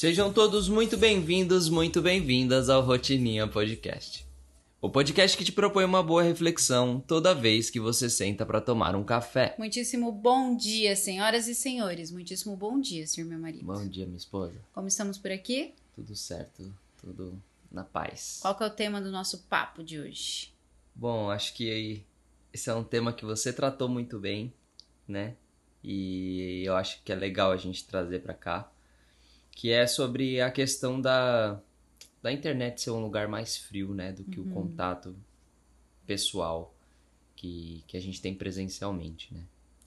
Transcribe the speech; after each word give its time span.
Sejam 0.00 0.32
todos 0.32 0.66
muito 0.66 0.96
bem-vindos, 0.96 1.68
muito 1.68 2.00
bem-vindas 2.00 2.70
ao 2.70 2.80
Rotininha 2.80 3.46
Podcast. 3.46 4.26
O 4.80 4.88
podcast 4.88 5.36
que 5.36 5.44
te 5.44 5.52
propõe 5.52 5.84
uma 5.84 6.02
boa 6.02 6.22
reflexão 6.22 7.04
toda 7.06 7.34
vez 7.34 7.68
que 7.68 7.78
você 7.78 8.08
senta 8.08 8.46
para 8.46 8.62
tomar 8.62 8.96
um 8.96 9.04
café. 9.04 9.54
Muitíssimo 9.58 10.10
bom 10.10 10.56
dia, 10.56 10.96
senhoras 10.96 11.46
e 11.48 11.54
senhores. 11.54 12.10
Muitíssimo 12.10 12.56
bom 12.56 12.80
dia, 12.80 13.06
senhor 13.06 13.28
meu 13.28 13.38
marido. 13.38 13.66
Bom 13.66 13.86
dia, 13.86 14.06
minha 14.06 14.16
esposa. 14.16 14.58
Como 14.72 14.88
estamos 14.88 15.18
por 15.18 15.30
aqui? 15.30 15.74
Tudo 15.94 16.16
certo, 16.16 16.74
tudo 16.98 17.38
na 17.70 17.84
paz. 17.84 18.38
Qual 18.40 18.54
que 18.54 18.62
é 18.62 18.66
o 18.68 18.70
tema 18.70 19.02
do 19.02 19.10
nosso 19.10 19.40
papo 19.50 19.84
de 19.84 20.00
hoje? 20.00 20.50
Bom, 20.94 21.28
acho 21.28 21.52
que 21.52 22.02
esse 22.54 22.70
é 22.70 22.74
um 22.74 22.84
tema 22.84 23.12
que 23.12 23.26
você 23.26 23.52
tratou 23.52 23.86
muito 23.86 24.18
bem, 24.18 24.50
né? 25.06 25.34
E 25.84 26.62
eu 26.64 26.74
acho 26.74 27.02
que 27.04 27.12
é 27.12 27.14
legal 27.14 27.52
a 27.52 27.58
gente 27.58 27.84
trazer 27.84 28.22
para 28.22 28.32
cá, 28.32 28.72
que 29.60 29.70
é 29.70 29.86
sobre 29.86 30.40
a 30.40 30.50
questão 30.50 30.98
da 30.98 31.60
da 32.22 32.32
internet 32.32 32.80
ser 32.80 32.92
um 32.92 33.00
lugar 33.00 33.28
mais 33.28 33.58
frio, 33.58 33.94
né, 33.94 34.10
do 34.10 34.24
que 34.24 34.40
uhum. 34.40 34.50
o 34.50 34.54
contato 34.54 35.14
pessoal 36.06 36.74
que, 37.36 37.84
que 37.86 37.94
a 37.94 38.00
gente 38.00 38.22
tem 38.22 38.34
presencialmente, 38.34 39.32
né? 39.32 39.42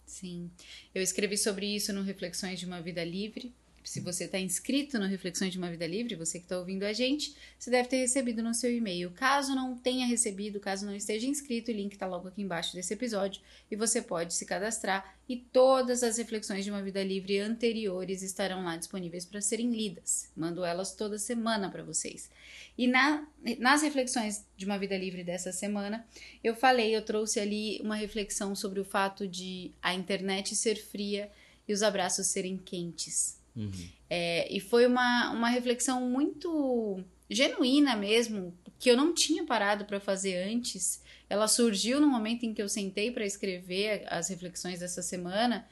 Sim. 0.06 0.50
Eu 0.94 1.02
escrevi 1.02 1.38
sobre 1.38 1.76
isso 1.76 1.92
no 1.92 2.04
Reflexões 2.04 2.60
de 2.60 2.68
uma 2.68 2.82
Vida 2.82 3.04
Livre, 3.04 3.52
se 3.84 4.00
você 4.00 4.26
está 4.26 4.40
inscrito 4.40 4.98
no 4.98 5.06
Reflexões 5.06 5.52
de 5.52 5.58
uma 5.58 5.70
Vida 5.70 5.86
Livre, 5.86 6.16
você 6.16 6.40
que 6.40 6.46
está 6.46 6.58
ouvindo 6.58 6.84
a 6.84 6.94
gente, 6.94 7.36
você 7.60 7.70
deve 7.70 7.90
ter 7.90 7.98
recebido 7.98 8.42
no 8.42 8.54
seu 8.54 8.72
e-mail. 8.72 9.12
Caso 9.12 9.54
não 9.54 9.76
tenha 9.76 10.06
recebido, 10.06 10.60
caso 10.60 10.86
não 10.86 10.96
esteja 10.96 11.28
inscrito, 11.28 11.72
o 11.72 11.74
link 11.74 11.94
está 11.94 12.08
logo 12.08 12.28
aqui 12.28 12.42
embaixo 12.42 12.74
desse 12.74 12.94
episódio 12.94 13.42
e 13.70 13.76
você 13.76 14.02
pode 14.02 14.34
se 14.34 14.46
cadastrar 14.46 15.16
e 15.28 15.38
todas 15.38 16.04
as 16.04 16.18
reflexões 16.18 16.64
de 16.66 16.72
uma 16.72 16.82
vida 16.82 17.04
livre 17.04 17.40
anteriores 17.40 18.22
estarão 18.22 18.64
lá 18.64 18.76
disponíveis 18.76 19.26
para 19.26 19.42
serem 19.42 19.72
lidas. 19.72 20.30
Mando 20.36 20.64
elas 20.64 20.94
toda 20.94 21.18
semana 21.18 21.70
para 21.70 21.84
vocês. 21.84 22.30
E 22.78 22.88
na, 22.88 23.28
nas 23.60 23.82
reflexões 23.82 24.46
de 24.58 24.66
uma 24.66 24.78
vida 24.78 24.98
livre 24.98 25.24
dessa 25.24 25.52
semana, 25.52 26.06
eu 26.44 26.56
falei, 26.56 26.96
eu 26.96 27.04
trouxe 27.04 27.40
ali 27.40 27.80
uma 27.82 27.96
reflexão 27.96 28.56
sobre 28.56 28.80
o 28.80 28.86
fato 28.86 29.28
de 29.28 29.72
a 29.82 29.94
internet 29.94 30.56
ser 30.56 30.76
fria 30.76 31.32
e 31.68 31.74
os 31.74 31.84
abraços 31.84 32.28
serem 32.28 32.58
quentes. 32.58 33.43
Uhum. 33.56 33.72
É, 34.10 34.52
e 34.52 34.60
foi 34.60 34.86
uma, 34.86 35.32
uma 35.32 35.50
reflexão 35.50 36.02
muito 36.02 37.04
genuína 37.30 37.96
mesmo, 37.96 38.54
que 38.80 38.90
eu 38.90 38.98
não 38.98 39.14
tinha 39.14 39.44
parado 39.46 39.86
para 39.86 40.00
fazer 40.00 40.44
antes. 40.44 41.02
Ela 41.30 41.48
surgiu 41.48 42.00
no 42.00 42.08
momento 42.08 42.44
em 42.44 42.54
que 42.54 42.62
eu 42.62 42.70
sentei 42.70 43.12
para 43.12 43.26
escrever 43.26 44.06
as 44.08 44.30
reflexões 44.30 44.80
dessa 44.80 45.02
semana, 45.02 45.68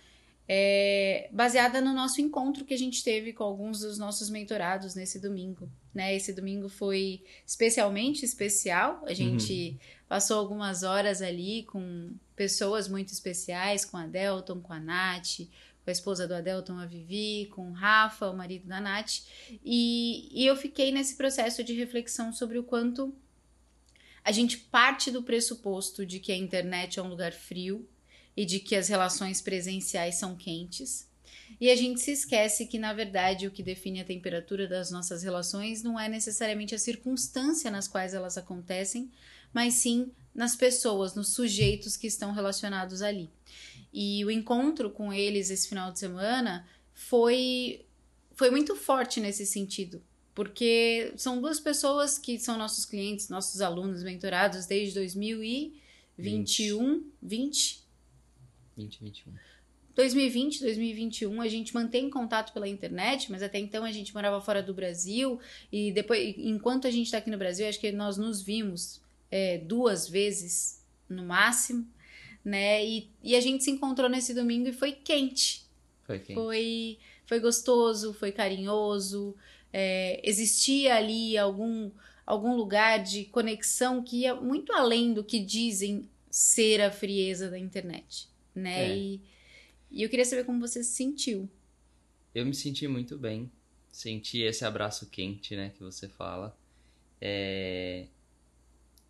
é, 0.48 1.30
baseada 1.32 1.80
no 1.80 1.94
nosso 1.94 2.20
encontro 2.20 2.66
que 2.66 2.74
a 2.74 2.78
gente 2.78 3.04
teve 3.04 3.32
com 3.32 3.44
alguns 3.44 3.80
dos 3.80 3.98
nossos 3.98 4.30
mentorados 4.30 4.96
nesse 4.96 5.20
domingo. 5.20 5.70
Né? 5.94 6.16
Esse 6.16 6.34
domingo 6.34 6.68
foi 6.68 7.24
especialmente 7.46 8.26
especial. 8.26 9.02
A 9.06 9.14
gente 9.14 9.70
uhum. 9.70 9.78
passou 10.10 10.40
algumas 10.40 10.84
horas 10.84 11.22
ali 11.22 11.64
com 11.64 12.12
pessoas 12.36 12.88
muito 12.88 13.14
especiais, 13.14 13.86
com 13.86 13.98
a 13.98 14.08
Delton, 14.08 14.60
com 14.60 14.74
a 14.74 14.80
Nath, 14.80 15.42
a 15.90 15.92
esposa 15.92 16.28
do 16.28 16.36
Adelton, 16.36 16.78
a 16.78 16.86
Vivi, 16.86 17.48
com 17.52 17.70
o 17.70 17.74
Rafa, 17.74 18.30
o 18.30 18.38
marido 18.38 18.68
da 18.68 18.80
Nath, 18.80 19.22
e, 19.64 20.30
e 20.32 20.46
eu 20.46 20.56
fiquei 20.56 20.92
nesse 20.92 21.16
processo 21.16 21.64
de 21.64 21.74
reflexão 21.74 22.32
sobre 22.32 22.58
o 22.60 22.64
quanto 22.64 23.14
a 24.24 24.32
gente 24.32 24.58
parte 24.58 25.10
do 25.10 25.24
pressuposto 25.24 26.06
de 26.06 26.20
que 26.20 26.32
a 26.32 26.38
internet 26.38 27.00
é 27.00 27.02
um 27.02 27.08
lugar 27.08 27.34
frio 27.34 27.88
e 28.38 28.46
de 28.46 28.60
que 28.60 28.76
as 28.76 28.88
relações 28.88 29.42
presenciais 29.42 30.16
são 30.16 30.36
quentes. 30.36 31.10
E 31.60 31.70
a 31.70 31.76
gente 31.76 32.00
se 32.00 32.12
esquece 32.12 32.66
que, 32.66 32.80
na 32.80 32.94
verdade, 32.94 33.48
o 33.48 33.52
que 33.52 33.64
define 33.64 34.02
a 34.02 34.06
temperatura 34.06 34.68
das 34.68 34.90
nossas 34.90 35.24
relações 35.24 35.84
não 35.84 36.00
é 36.00 36.08
necessariamente 36.08 36.74
a 36.74 36.80
circunstância 36.80 37.70
nas 37.70 37.88
quais 37.88 38.14
elas 38.14 38.38
acontecem, 38.38 39.12
mas 39.54 39.76
sim 39.76 40.12
nas 40.34 40.56
pessoas, 40.56 41.14
nos 41.14 41.34
sujeitos 41.34 41.98
que 41.98 42.08
estão 42.08 42.32
relacionados 42.32 43.02
ali. 43.02 43.30
E 43.94 44.24
o 44.24 44.32
encontro 44.32 44.90
com 44.90 45.12
eles 45.12 45.50
esse 45.50 45.68
final 45.68 45.92
de 45.92 46.00
semana 46.00 46.66
foi 46.94 47.86
foi 48.34 48.50
muito 48.50 48.76
forte 48.76 49.20
nesse 49.20 49.46
sentido, 49.46 50.02
porque 50.34 51.14
são 51.16 51.40
duas 51.40 51.60
pessoas 51.60 52.18
que 52.18 52.40
são 52.40 52.58
nossos 52.58 52.86
clientes, 52.86 53.30
nossos 53.30 53.62
alunos 53.62 54.04
mentorados 54.04 54.66
desde 54.66 54.96
2021, 54.96 57.04
20 57.22 57.82
2021. 58.76 59.34
2020, 59.94 60.62
2021, 60.62 61.42
a 61.42 61.48
gente 61.48 61.74
mantém 61.74 62.10
contato 62.10 62.54
pela 62.54 62.68
internet, 62.68 63.30
mas 63.30 63.44
até 63.44 63.60
então 63.60 63.84
a 63.84 63.92
gente 63.92 64.14
morava 64.14 64.40
fora 64.40 64.64
do 64.64 64.74
Brasil 64.74 65.40
e 65.72 65.92
depois, 65.92 66.34
enquanto 66.38 66.88
a 66.88 66.92
gente 66.92 67.08
está 67.08 67.18
aqui 67.18 67.30
no 67.30 67.38
Brasil, 67.38 67.68
acho 67.68 67.80
que 67.80 67.92
nós 67.92 68.18
nos 68.18 68.42
vimos 68.42 69.02
é, 69.30 69.58
duas 69.58 70.08
vezes 70.08 70.82
no 71.10 71.26
máximo 71.26 71.86
né? 72.44 72.86
E, 72.86 73.10
e 73.24 73.36
a 73.36 73.42
gente 73.42 73.64
se 73.64 73.72
encontrou 73.72 74.10
nesse 74.10 74.34
domingo 74.34 74.68
e 74.68 74.74
foi 74.74 74.92
quente. 74.92 75.64
Foi 76.04 76.20
quente. 76.20 76.34
Foi, 76.34 76.98
foi 77.26 77.40
gostoso, 77.40 78.14
foi 78.14 78.32
carinhoso. 78.32 79.36
É, 79.72 80.22
existia 80.28 80.96
ali 80.96 81.38
algum, 81.38 81.92
algum 82.26 82.56
lugar 82.56 83.02
de 83.02 83.26
conexão 83.26 84.04
que 84.04 84.22
ia 84.22 84.36
muito 84.36 84.74
além 84.74 85.14
do 85.14 85.24
que 85.24 85.40
dizem 85.40 86.10
ser 86.30 86.82
a 86.82 86.92
frieza 86.92 87.50
da 87.50 87.60
internet, 87.60 88.28
né? 88.56 88.90
É. 88.90 88.98
E, 88.98 89.22
e 89.92 90.04
eu 90.04 90.10
queria 90.10 90.26
saber 90.26 90.46
como 90.46 90.60
você 90.60 90.84
se 90.84 90.94
sentiu. 90.96 91.50
Eu 92.34 92.46
me 92.46 92.54
senti 92.54 92.88
muito 92.88 93.18
bem. 93.18 93.52
Senti 93.92 94.42
esse 94.42 94.64
abraço 94.64 95.10
quente, 95.10 95.56
né, 95.56 95.72
que 95.76 95.84
você 95.84 96.08
fala. 96.08 96.58
É... 97.20 98.08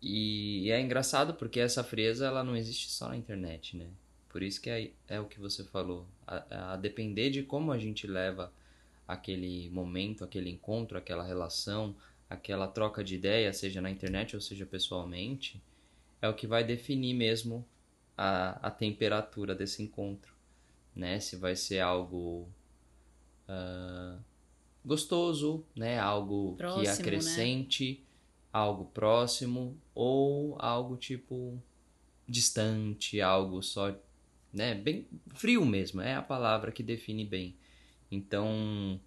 E 0.02 0.68
é 0.72 0.80
engraçado 0.80 1.34
porque 1.34 1.60
essa 1.60 1.84
frieza 1.84 2.26
ela 2.26 2.42
não 2.42 2.56
existe 2.56 2.90
só 2.90 3.08
na 3.08 3.16
internet, 3.16 3.76
né? 3.76 3.86
Por 4.28 4.42
isso 4.42 4.60
que 4.60 4.68
é, 4.68 4.90
é 5.06 5.20
o 5.20 5.26
que 5.26 5.38
você 5.38 5.62
falou. 5.62 6.06
A, 6.26 6.72
a, 6.72 6.76
depender 6.76 7.30
de 7.30 7.44
como 7.44 7.70
a 7.70 7.78
gente 7.78 8.06
leva 8.06 8.52
aquele 9.06 9.70
momento, 9.70 10.24
aquele 10.24 10.50
encontro, 10.50 10.98
aquela 10.98 11.22
relação, 11.22 11.94
aquela 12.28 12.66
troca 12.66 13.04
de 13.04 13.14
ideia, 13.14 13.52
seja 13.52 13.80
na 13.80 13.90
internet 13.90 14.34
ou 14.34 14.40
seja 14.40 14.66
pessoalmente, 14.66 15.62
é 16.20 16.28
o 16.28 16.34
que 16.34 16.48
vai 16.48 16.64
definir 16.64 17.14
mesmo 17.14 17.64
a, 18.16 18.58
a 18.66 18.70
temperatura 18.70 19.54
desse 19.54 19.84
encontro, 19.84 20.34
né? 20.96 21.20
Se 21.20 21.36
vai 21.36 21.54
ser 21.54 21.78
algo 21.78 22.48
uh, 23.48 24.18
gostoso, 24.84 25.64
né? 25.76 26.00
Algo 26.00 26.56
Próximo, 26.56 26.82
que 26.82 26.88
né? 26.88 26.94
acrescente. 26.94 28.00
Né? 28.00 28.11
Algo 28.52 28.84
próximo 28.86 29.76
ou 29.94 30.56
algo 30.60 30.96
tipo 30.96 31.60
distante, 32.28 33.20
algo 33.20 33.62
só, 33.62 33.94
né, 34.52 34.74
bem 34.74 35.06
frio 35.34 35.64
mesmo, 35.64 36.00
é 36.00 36.14
a 36.14 36.22
palavra 36.22 36.70
que 36.70 36.82
define 36.82 37.24
bem. 37.24 37.56
Então, 38.10 39.00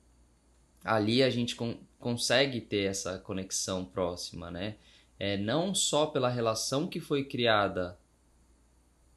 ali 0.84 1.22
a 1.22 1.30
gente 1.30 1.56
con 1.56 1.78
consegue 2.00 2.62
ter 2.62 2.84
essa 2.84 3.18
conexão 3.18 3.84
próxima, 3.84 4.52
né? 4.52 4.76
É, 5.18 5.38
não 5.38 5.74
só 5.74 6.06
pela 6.06 6.30
relação 6.30 6.88
que 6.88 7.00
foi 7.00 7.24
criada 7.24 7.98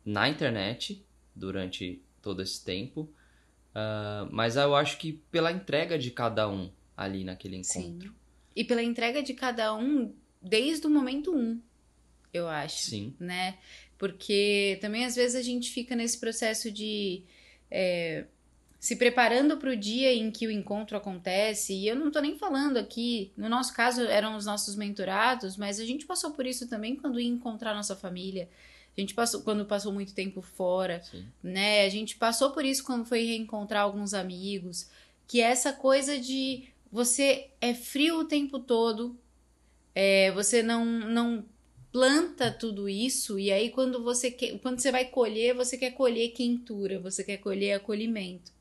na 0.03 0.27
internet 0.27 1.05
durante 1.35 2.01
todo 2.23 2.41
esse 2.41 2.65
tempo, 2.65 3.03
uh, 3.03 4.27
mas 4.31 4.57
eu 4.57 4.75
acho 4.75 4.97
que 4.97 5.13
pela 5.31 5.53
entrega 5.53 5.99
de 5.99 6.11
cada 6.11 6.49
um 6.49 6.71
ali 6.97 7.25
naquele 7.25 7.57
encontro. 7.57 8.09
Sim. 8.09 8.15
E 8.57 8.65
pela 8.65 8.83
entrega 8.83 9.23
de 9.23 9.35
cada 9.35 9.75
um 9.75 10.15
desde 10.41 10.87
o 10.87 10.91
momento 10.91 11.35
um, 11.35 11.61
eu 12.33 12.49
acho. 12.49 12.91
Sim. 12.91 13.15
Né? 13.19 13.59
Porque 13.97 14.79
também 14.81 15.05
às 15.05 15.17
vezes 15.17 15.35
a 15.37 15.43
gente 15.43 15.71
fica 15.71 15.97
nesse 15.97 16.19
processo 16.19 16.71
de. 16.71 17.23
É, 17.71 18.25
se 18.81 18.95
preparando 18.95 19.57
para 19.57 19.71
o 19.71 19.77
dia 19.77 20.15
em 20.15 20.31
que 20.31 20.47
o 20.47 20.51
encontro 20.51 20.97
acontece, 20.97 21.75
e 21.75 21.89
eu 21.89 21.97
não 21.97 22.07
estou 22.09 22.23
nem 22.23 22.39
falando 22.39 22.77
aqui, 22.77 23.33
no 23.37 23.49
nosso 23.49 23.75
caso 23.75 24.03
eram 24.03 24.37
os 24.37 24.47
nossos 24.47 24.77
mentorados, 24.77 25.57
mas 25.57 25.81
a 25.81 25.85
gente 25.85 26.07
passou 26.07 26.31
por 26.31 26.47
isso 26.47 26.69
também 26.69 26.95
quando 26.95 27.19
ia 27.19 27.29
encontrar 27.29 27.75
nossa 27.75 27.97
família. 27.97 28.49
A 28.97 29.01
gente 29.01 29.15
passou 29.15 29.43
quando 29.43 29.65
passou 29.65 29.93
muito 29.93 30.15
tempo 30.15 30.41
fora, 30.41 31.03
Sim. 31.03 31.25
né? 31.43 31.85
A 31.85 31.89
gente 31.89 32.17
passou 32.17 32.51
por 32.51 32.65
isso 32.65 32.85
quando 32.85 33.05
foi 33.05 33.25
reencontrar 33.25 33.83
alguns 33.83 34.15
amigos, 34.15 34.89
que 35.27 35.41
é 35.41 35.51
essa 35.51 35.73
coisa 35.73 36.19
de 36.19 36.69
você 36.91 37.51
é 37.61 37.75
frio 37.75 38.21
o 38.21 38.25
tempo 38.25 38.59
todo, 38.59 39.17
é, 40.01 40.31
você 40.31 40.63
não, 40.63 40.85
não 40.85 41.45
planta 41.91 42.53
tudo 42.53 42.89
isso 42.89 43.37
e 43.37 43.51
aí 43.51 43.69
quando 43.71 44.01
você 44.05 44.31
quer, 44.31 44.57
quando 44.61 44.79
você 44.79 44.93
vai 44.93 45.07
colher, 45.07 45.57
você 45.57 45.77
quer 45.77 45.91
colher 45.91 46.29
quentura, 46.29 47.01
você 47.01 47.25
quer 47.25 47.39
colher 47.39 47.73
acolhimento. 47.73 48.53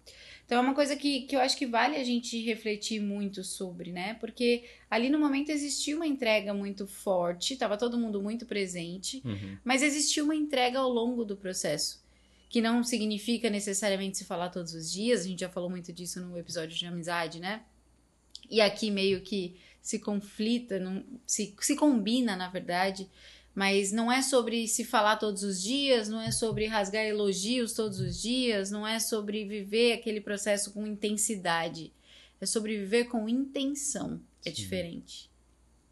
Então 0.43 0.57
é 0.57 0.61
uma 0.61 0.73
coisa 0.73 0.95
que, 0.95 1.21
que 1.27 1.35
eu 1.35 1.39
acho 1.39 1.55
que 1.55 1.67
vale 1.67 1.95
a 1.95 2.03
gente 2.03 2.43
refletir 2.43 2.99
muito 2.99 3.43
sobre, 3.43 3.91
né? 3.91 4.15
Porque 4.15 4.63
ali 4.89 5.11
no 5.11 5.19
momento 5.19 5.51
existia 5.51 5.95
uma 5.95 6.07
entrega 6.07 6.55
muito 6.55 6.87
forte, 6.87 7.53
estava 7.53 7.77
todo 7.77 7.99
mundo 7.99 8.19
muito 8.19 8.47
presente, 8.47 9.21
uhum. 9.23 9.59
mas 9.63 9.83
existia 9.83 10.23
uma 10.23 10.35
entrega 10.35 10.79
ao 10.79 10.89
longo 10.89 11.23
do 11.23 11.37
processo. 11.37 12.03
Que 12.49 12.61
não 12.61 12.83
significa 12.83 13.47
necessariamente 13.47 14.17
se 14.17 14.25
falar 14.25 14.49
todos 14.49 14.73
os 14.73 14.91
dias, 14.91 15.21
a 15.21 15.27
gente 15.27 15.41
já 15.41 15.49
falou 15.49 15.69
muito 15.69 15.93
disso 15.93 16.19
no 16.19 16.35
episódio 16.35 16.75
de 16.75 16.85
amizade, 16.87 17.39
né? 17.39 17.61
e 18.49 18.61
aqui 18.61 18.89
meio 18.89 19.21
que 19.21 19.55
se 19.87 19.99
conflita, 19.99 20.77
não, 20.81 21.01
se, 21.25 21.55
se 21.61 21.73
combina, 21.73 22.35
na 22.35 22.49
verdade, 22.49 23.09
mas 23.55 23.89
não 23.89 24.11
é 24.11 24.21
sobre 24.21 24.67
se 24.67 24.83
falar 24.83 25.15
todos 25.15 25.43
os 25.43 25.63
dias, 25.63 26.09
não 26.09 26.19
é 26.19 26.29
sobre 26.29 26.65
rasgar 26.65 27.05
elogios 27.05 27.71
todos 27.71 28.01
os 28.01 28.21
dias, 28.21 28.69
não 28.69 28.85
é 28.85 28.99
sobre 28.99 29.45
viver 29.45 29.93
aquele 29.93 30.19
processo 30.19 30.73
com 30.73 30.85
intensidade. 30.85 31.93
É 32.41 32.45
sobre 32.45 32.77
viver 32.77 33.05
com 33.05 33.29
intenção. 33.29 34.21
É 34.45 34.49
Sim. 34.49 34.55
diferente. 34.57 35.31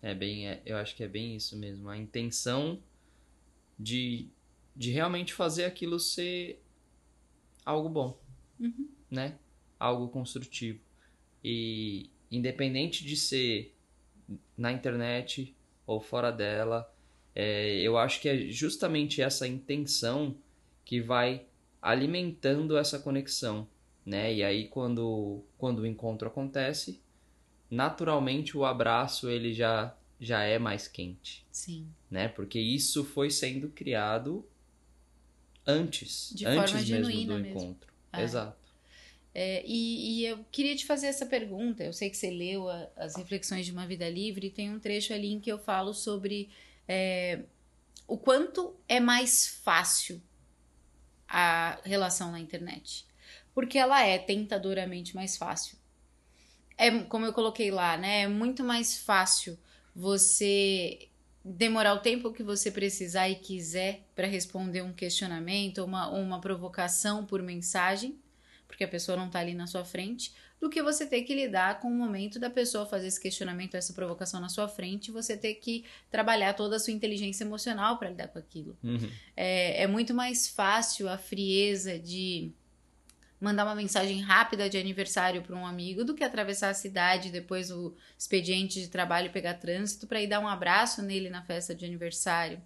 É 0.02 0.14
bem, 0.14 0.46
é, 0.46 0.62
eu 0.66 0.76
acho 0.76 0.94
que 0.94 1.02
é 1.02 1.08
bem 1.08 1.38
isso 1.38 1.56
mesmo. 1.56 1.88
A 1.88 1.98
intenção 1.98 2.78
de, 3.80 4.28
de 4.76 4.92
realmente 4.92 5.34
fazer 5.34 5.64
aquilo 5.64 6.02
ser 6.02 6.62
algo 7.66 7.88
bom, 7.88 8.20
uhum. 8.60 8.90
né? 9.10 9.40
Algo 9.80 10.10
construtivo. 10.10 10.82
E 11.42 12.10
independente 12.30 13.06
de 13.06 13.16
ser 13.16 13.75
na 14.58 14.72
internet 14.72 15.56
ou 15.86 16.00
fora 16.00 16.32
dela, 16.32 16.92
é, 17.34 17.76
eu 17.82 17.98
acho 17.98 18.22
que 18.22 18.30
é 18.30 18.38
justamente 18.48 19.22
essa 19.22 19.48
intenção 19.48 20.36
que 20.84 21.02
vai 21.02 21.46
alimentando 21.82 22.78
essa 22.78 22.98
conexão, 22.98 23.68
né? 24.06 24.34
E 24.34 24.44
aí 24.44 24.68
quando 24.68 25.44
quando 25.58 25.80
o 25.80 25.86
encontro 25.86 26.28
acontece, 26.28 27.02
naturalmente 27.70 28.58
o 28.58 28.66
abraço 28.66 29.30
ele 29.30 29.54
já 29.54 29.96
já 30.20 30.44
é 30.44 30.58
mais 30.58 30.88
quente. 30.88 31.46
Sim. 31.52 31.88
Né? 32.10 32.28
Porque 32.28 32.60
isso 32.60 33.04
foi 33.04 33.30
sendo 33.30 33.70
criado 33.70 34.46
antes, 35.68 36.32
De 36.34 36.46
antes 36.46 36.90
mesmo 36.90 37.26
do 37.26 37.34
mesmo. 37.34 37.48
encontro. 37.48 37.94
É. 38.14 38.24
Exato. 38.24 38.65
É, 39.38 39.62
e, 39.66 40.22
e, 40.22 40.26
eu 40.26 40.46
queria 40.50 40.74
te 40.78 40.86
fazer 40.86 41.08
essa 41.08 41.26
pergunta. 41.26 41.84
Eu 41.84 41.92
sei 41.92 42.10
que 42.10 42.16
você 42.16 42.30
leu 42.30 42.70
a, 42.70 42.88
as 42.96 43.18
reflexões 43.18 43.66
de 43.66 43.72
uma 43.74 43.86
vida 43.86 44.10
livre 44.10 44.48
e 44.48 44.50
tem 44.50 44.72
um 44.72 44.80
trecho 44.80 45.14
ali 45.14 45.34
em 45.34 45.42
que 45.42 45.52
eu 45.52 45.60
falo 45.60 45.94
sobre 45.94 46.50
é, 46.88 47.42
o 48.08 48.18
quanto 48.18 48.74
é 48.88 48.98
mais 49.02 49.46
fácil 49.46 50.22
a 51.28 51.82
relação 51.84 52.32
na 52.32 52.40
internet. 52.40 53.06
Porque 53.54 53.78
ela 53.78 54.02
é 54.02 54.18
tentadoramente 54.18 55.14
mais 55.14 55.36
fácil. 55.36 55.78
É 56.78 56.90
como 57.04 57.26
eu 57.26 57.34
coloquei 57.34 57.72
lá, 57.72 57.98
né? 57.98 58.22
É 58.22 58.28
muito 58.30 58.64
mais 58.64 58.98
fácil 59.00 59.60
você 59.94 61.10
demorar 61.44 61.94
o 61.94 62.00
tempo 62.00 62.32
que 62.32 62.42
você 62.42 62.72
precisar 62.72 63.30
e 63.30 63.36
quiser 63.36 64.08
para 64.16 64.28
responder 64.28 64.82
um 64.82 64.94
questionamento 64.94 65.84
uma, 65.84 66.10
uma 66.10 66.40
provocação 66.40 67.26
por 67.26 67.42
mensagem, 67.42 68.18
porque 68.76 68.84
a 68.84 68.88
pessoa 68.90 69.18
não 69.18 69.28
está 69.28 69.40
ali 69.40 69.54
na 69.54 69.68
sua 69.68 69.86
frente, 69.86 70.34
do 70.60 70.70
que 70.70 70.84
você 70.84 71.06
ter 71.06 71.22
que 71.22 71.34
lidar 71.34 71.80
com 71.80 71.88
o 71.88 71.96
momento 71.96 72.38
da 72.38 72.50
pessoa 72.50 72.86
fazer 72.86 73.08
esse 73.08 73.20
questionamento, 73.20 73.76
essa 73.76 73.94
provocação 73.94 74.42
na 74.42 74.50
sua 74.50 74.68
frente, 74.68 75.12
você 75.12 75.38
ter 75.38 75.56
que 75.56 75.86
trabalhar 76.12 76.54
toda 76.54 76.76
a 76.76 76.80
sua 76.80 76.92
inteligência 76.92 77.46
emocional 77.46 77.98
para 77.98 78.10
lidar 78.10 78.28
com 78.28 78.38
aquilo. 78.38 78.78
Uhum. 78.84 79.10
É, 79.36 79.84
é 79.84 79.88
muito 79.88 80.14
mais 80.14 80.50
fácil 80.50 81.08
a 81.08 81.18
frieza 81.18 81.98
de 81.98 82.52
mandar 83.40 83.64
uma 83.64 83.76
mensagem 83.76 84.20
rápida 84.20 84.70
de 84.70 84.78
aniversário 84.78 85.42
para 85.42 85.56
um 85.56 85.66
amigo 85.66 86.04
do 86.04 86.14
que 86.14 86.24
atravessar 86.24 86.70
a 86.70 86.74
cidade 86.74 87.32
depois 87.32 87.72
o 87.72 87.96
expediente 88.18 88.82
de 88.82 88.90
trabalho 88.90 89.32
pegar 89.32 89.54
trânsito 89.54 90.06
para 90.06 90.22
ir 90.22 90.28
dar 90.28 90.42
um 90.42 90.48
abraço 90.48 91.02
nele 91.02 91.30
na 91.30 91.44
festa 91.44 91.74
de 91.74 91.86
aniversário. 91.86 92.62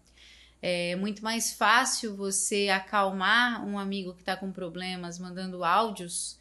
É 0.62 0.96
muito 0.96 1.24
mais 1.24 1.54
fácil 1.54 2.16
você 2.16 2.68
acalmar 2.70 3.66
um 3.66 3.80
amigo 3.80 4.14
que 4.14 4.22
está 4.22 4.36
com 4.36 4.52
problemas 4.52 5.18
mandando 5.18 5.64
áudios 5.64 6.38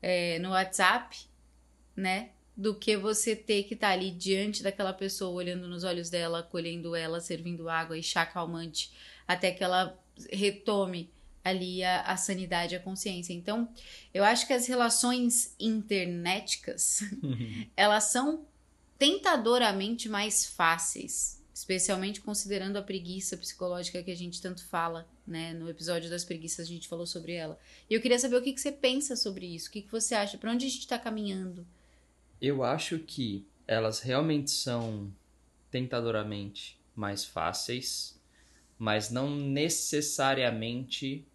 é, 0.00 0.38
no 0.38 0.50
WhatsApp, 0.50 1.18
né? 1.94 2.30
Do 2.56 2.74
que 2.74 2.96
você 2.96 3.36
ter 3.36 3.64
que 3.64 3.74
estar 3.74 3.88
tá 3.88 3.92
ali 3.92 4.10
diante 4.10 4.62
daquela 4.62 4.92
pessoa, 4.92 5.30
olhando 5.30 5.68
nos 5.68 5.84
olhos 5.84 6.08
dela, 6.10 6.40
acolhendo 6.40 6.96
ela, 6.96 7.20
servindo 7.20 7.68
água 7.68 7.96
e 7.96 8.02
chá 8.02 8.24
calmante, 8.24 8.90
até 9.26 9.50
que 9.52 9.62
ela 9.62 9.96
retome 10.32 11.10
ali 11.44 11.82
a, 11.84 12.02
a 12.02 12.16
sanidade, 12.16 12.74
a 12.74 12.80
consciência. 12.80 13.32
Então, 13.32 13.68
eu 14.12 14.24
acho 14.24 14.46
que 14.46 14.52
as 14.52 14.66
relações 14.66 15.54
internéticas, 15.58 17.02
uhum. 17.22 17.66
elas 17.76 18.04
são 18.04 18.46
tentadoramente 18.98 20.08
mais 20.08 20.44
fáceis, 20.44 21.37
especialmente 21.58 22.20
considerando 22.20 22.76
a 22.76 22.82
preguiça 22.82 23.36
psicológica 23.36 24.00
que 24.00 24.12
a 24.12 24.16
gente 24.16 24.40
tanto 24.40 24.64
fala, 24.64 25.08
né? 25.26 25.52
No 25.52 25.68
episódio 25.68 26.08
das 26.08 26.24
preguiças 26.24 26.64
a 26.66 26.68
gente 26.68 26.86
falou 26.86 27.04
sobre 27.04 27.32
ela. 27.32 27.58
E 27.90 27.94
eu 27.94 28.00
queria 28.00 28.16
saber 28.16 28.36
o 28.36 28.42
que, 28.42 28.52
que 28.52 28.60
você 28.60 28.70
pensa 28.70 29.16
sobre 29.16 29.44
isso, 29.44 29.68
o 29.68 29.72
que, 29.72 29.82
que 29.82 29.90
você 29.90 30.14
acha, 30.14 30.38
para 30.38 30.52
onde 30.52 30.66
a 30.66 30.68
gente 30.68 30.78
está 30.78 30.96
caminhando? 30.96 31.66
Eu 32.40 32.62
acho 32.62 33.00
que 33.00 33.44
elas 33.66 33.98
realmente 33.98 34.52
são 34.52 35.12
tentadoramente 35.68 36.78
mais 36.94 37.24
fáceis, 37.24 38.16
mas 38.78 39.10
não 39.10 39.28
necessariamente 39.34 41.26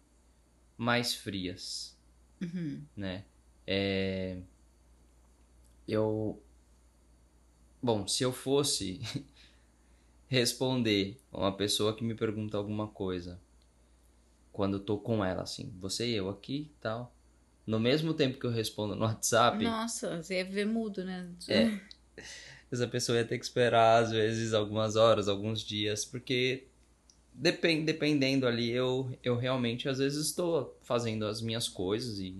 mais 0.74 1.14
frias, 1.14 1.94
uhum. 2.40 2.82
né? 2.96 3.26
É... 3.66 4.38
Eu, 5.86 6.42
bom, 7.82 8.08
se 8.08 8.22
eu 8.22 8.32
fosse 8.32 9.00
responder 10.34 11.18
uma 11.32 11.56
pessoa 11.56 11.96
que 11.96 12.04
me 12.04 12.14
pergunta 12.14 12.56
alguma 12.56 12.88
coisa 12.88 13.40
quando 14.52 14.76
eu 14.76 14.80
tô 14.80 14.98
com 14.98 15.24
ela, 15.24 15.42
assim, 15.42 15.72
você 15.80 16.06
e 16.06 16.14
eu 16.14 16.28
aqui, 16.28 16.70
tal, 16.80 17.12
no 17.66 17.80
mesmo 17.80 18.14
tempo 18.14 18.38
que 18.38 18.46
eu 18.46 18.50
respondo 18.50 18.94
no 18.94 19.04
WhatsApp. 19.04 19.64
Nossa, 19.64 20.22
você 20.22 20.36
ia 20.36 20.44
ver 20.44 20.64
mudo, 20.64 21.04
né? 21.04 21.28
É. 21.48 21.80
Essa 22.70 22.86
pessoa 22.86 23.18
ia 23.18 23.24
ter 23.24 23.38
que 23.38 23.44
esperar 23.44 24.02
às 24.02 24.10
vezes 24.12 24.52
algumas 24.52 24.96
horas, 24.96 25.28
alguns 25.28 25.60
dias, 25.60 26.04
porque 26.04 26.66
depend, 27.32 27.84
dependendo 27.84 28.46
ali, 28.46 28.70
eu, 28.70 29.16
eu 29.22 29.36
realmente 29.36 29.88
às 29.88 29.98
vezes 29.98 30.26
estou 30.26 30.78
fazendo 30.82 31.26
as 31.26 31.40
minhas 31.40 31.68
coisas 31.68 32.18
e, 32.20 32.36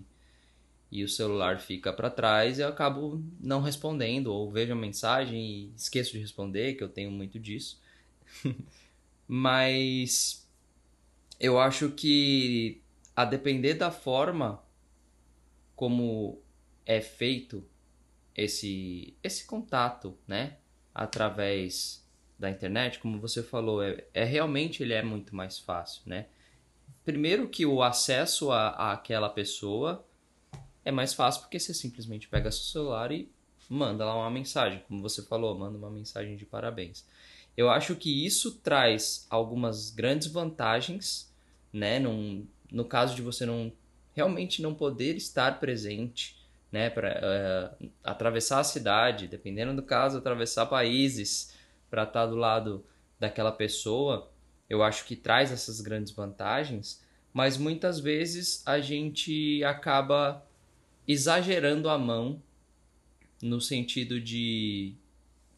e 0.90 1.02
o 1.02 1.08
celular 1.08 1.60
fica 1.60 1.92
para 1.92 2.10
trás 2.10 2.58
e 2.58 2.62
eu 2.62 2.68
acabo 2.68 3.22
não 3.40 3.60
respondendo 3.60 4.28
ou 4.28 4.50
vejo 4.50 4.72
a 4.72 4.76
mensagem 4.76 5.40
e 5.40 5.72
esqueço 5.76 6.12
de 6.12 6.18
responder, 6.18 6.74
que 6.74 6.84
eu 6.84 6.88
tenho 6.88 7.10
muito 7.10 7.38
disso. 7.38 7.82
Mas 9.26 10.48
eu 11.38 11.58
acho 11.58 11.90
que 11.90 12.82
a 13.14 13.24
depender 13.24 13.74
da 13.74 13.90
forma 13.90 14.62
como 15.76 16.40
é 16.86 17.00
feito 17.00 17.64
esse 18.34 19.16
esse 19.22 19.46
contato, 19.46 20.16
né, 20.26 20.56
através 20.94 22.04
da 22.38 22.50
internet, 22.50 22.98
como 22.98 23.20
você 23.20 23.42
falou, 23.42 23.82
é, 23.82 24.04
é 24.12 24.24
realmente 24.24 24.82
ele 24.82 24.92
é 24.92 25.02
muito 25.02 25.34
mais 25.34 25.58
fácil, 25.58 26.02
né? 26.06 26.26
Primeiro 27.04 27.48
que 27.48 27.64
o 27.64 27.82
acesso 27.82 28.50
a, 28.50 28.68
a 28.70 28.92
aquela 28.92 29.28
pessoa 29.28 30.04
é 30.84 30.90
mais 30.90 31.14
fácil 31.14 31.42
porque 31.42 31.58
você 31.58 31.72
simplesmente 31.72 32.28
pega 32.28 32.50
seu 32.50 32.64
celular 32.64 33.12
e 33.12 33.30
manda 33.68 34.04
lá 34.04 34.14
uma 34.16 34.30
mensagem, 34.30 34.82
como 34.86 35.00
você 35.00 35.22
falou, 35.22 35.56
manda 35.58 35.78
uma 35.78 35.90
mensagem 35.90 36.36
de 36.36 36.44
parabéns. 36.44 37.06
Eu 37.56 37.70
acho 37.70 37.94
que 37.96 38.24
isso 38.24 38.56
traz 38.58 39.26
algumas 39.30 39.90
grandes 39.90 40.28
vantagens, 40.28 41.32
né? 41.72 41.98
Num, 41.98 42.46
no 42.70 42.84
caso 42.84 43.14
de 43.14 43.22
você 43.22 43.46
não 43.46 43.72
realmente 44.12 44.62
não 44.62 44.74
poder 44.74 45.16
estar 45.16 45.60
presente, 45.60 46.36
né? 46.70 46.90
Para 46.90 47.10
uh, 47.10 47.84
eh, 47.84 47.88
atravessar 48.02 48.60
a 48.60 48.64
cidade, 48.64 49.28
dependendo 49.28 49.74
do 49.74 49.82
caso, 49.82 50.18
atravessar 50.18 50.66
países, 50.66 51.54
para 51.90 52.02
estar 52.02 52.22
tá 52.22 52.26
do 52.26 52.36
lado 52.36 52.84
daquela 53.20 53.52
pessoa, 53.52 54.30
eu 54.68 54.82
acho 54.82 55.04
que 55.04 55.14
traz 55.14 55.52
essas 55.52 55.80
grandes 55.80 56.12
vantagens, 56.12 57.02
mas 57.32 57.56
muitas 57.56 58.00
vezes 58.00 58.62
a 58.66 58.80
gente 58.80 59.62
acaba 59.64 60.44
exagerando 61.06 61.88
a 61.88 61.98
mão 61.98 62.42
no 63.42 63.60
sentido 63.60 64.20
de 64.20 64.94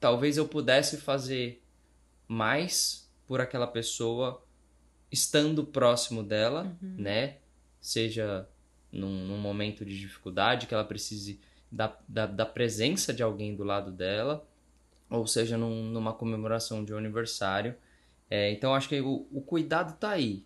talvez 0.01 0.37
eu 0.37 0.47
pudesse 0.47 0.99
fazer 0.99 1.63
mais 2.29 3.11
por 3.27 3.41
aquela 3.41 3.67
pessoa 3.67 4.45
estando 5.11 5.65
próximo 5.65 6.23
dela, 6.23 6.77
uhum. 6.83 6.95
né? 6.99 7.39
Seja 7.81 8.49
num, 8.91 9.27
num, 9.27 9.39
momento 9.39 9.85
de 9.85 9.99
dificuldade 9.99 10.67
que 10.67 10.75
ela 10.75 10.85
precise 10.85 11.41
da, 11.71 11.97
da, 12.09 12.27
da 12.27 12.47
presença 12.47 13.13
de 13.13 13.23
alguém 13.23 13.55
do 13.55 13.65
lado 13.65 13.91
dela, 13.91 14.47
ou 15.09 15.27
seja, 15.27 15.57
num, 15.57 15.85
numa 15.85 16.13
comemoração 16.13 16.85
de 16.85 16.93
um 16.93 16.99
aniversário. 16.99 17.75
É, 18.29 18.51
então 18.51 18.75
acho 18.75 18.89
que 18.89 19.01
o, 19.01 19.27
o 19.31 19.41
cuidado 19.41 19.95
está 19.95 20.11
aí. 20.11 20.45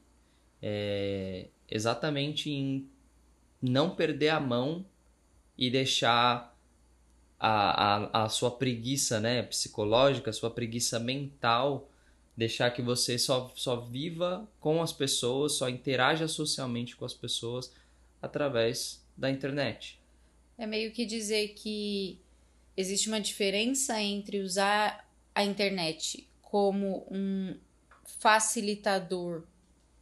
É, 0.62 1.49
exatamente 1.70 2.50
em 2.50 2.87
não 3.62 3.94
perder 3.94 4.30
a 4.30 4.40
mão 4.40 4.84
e 5.56 5.70
deixar 5.70 6.50
a, 7.40 8.20
a, 8.20 8.25
a 8.25 8.28
sua 8.28 8.50
preguiça 8.50 9.18
né, 9.18 9.42
psicológica, 9.42 10.28
a 10.28 10.32
sua 10.32 10.50
preguiça 10.50 10.99
mental, 10.99 11.90
deixar 12.37 12.70
que 12.70 12.82
você 12.82 13.18
só, 13.18 13.50
só 13.56 13.76
viva 13.80 14.47
com 14.61 14.82
as 14.82 14.92
pessoas, 14.92 15.52
só 15.54 15.68
interaja 15.68 16.28
socialmente 16.28 16.94
com 16.94 17.06
as 17.06 17.14
pessoas 17.14 17.73
através 18.20 19.02
da 19.16 19.30
internet. 19.30 19.99
É 20.59 20.66
meio 20.66 20.92
que 20.92 21.06
dizer 21.06 21.49
que 21.54 22.20
existe 22.76 23.09
uma 23.09 23.20
diferença 23.20 24.00
entre 24.00 24.40
usar 24.40 25.09
a 25.35 25.42
internet 25.42 26.28
como 26.42 27.06
um 27.11 27.56
facilitador 28.04 29.44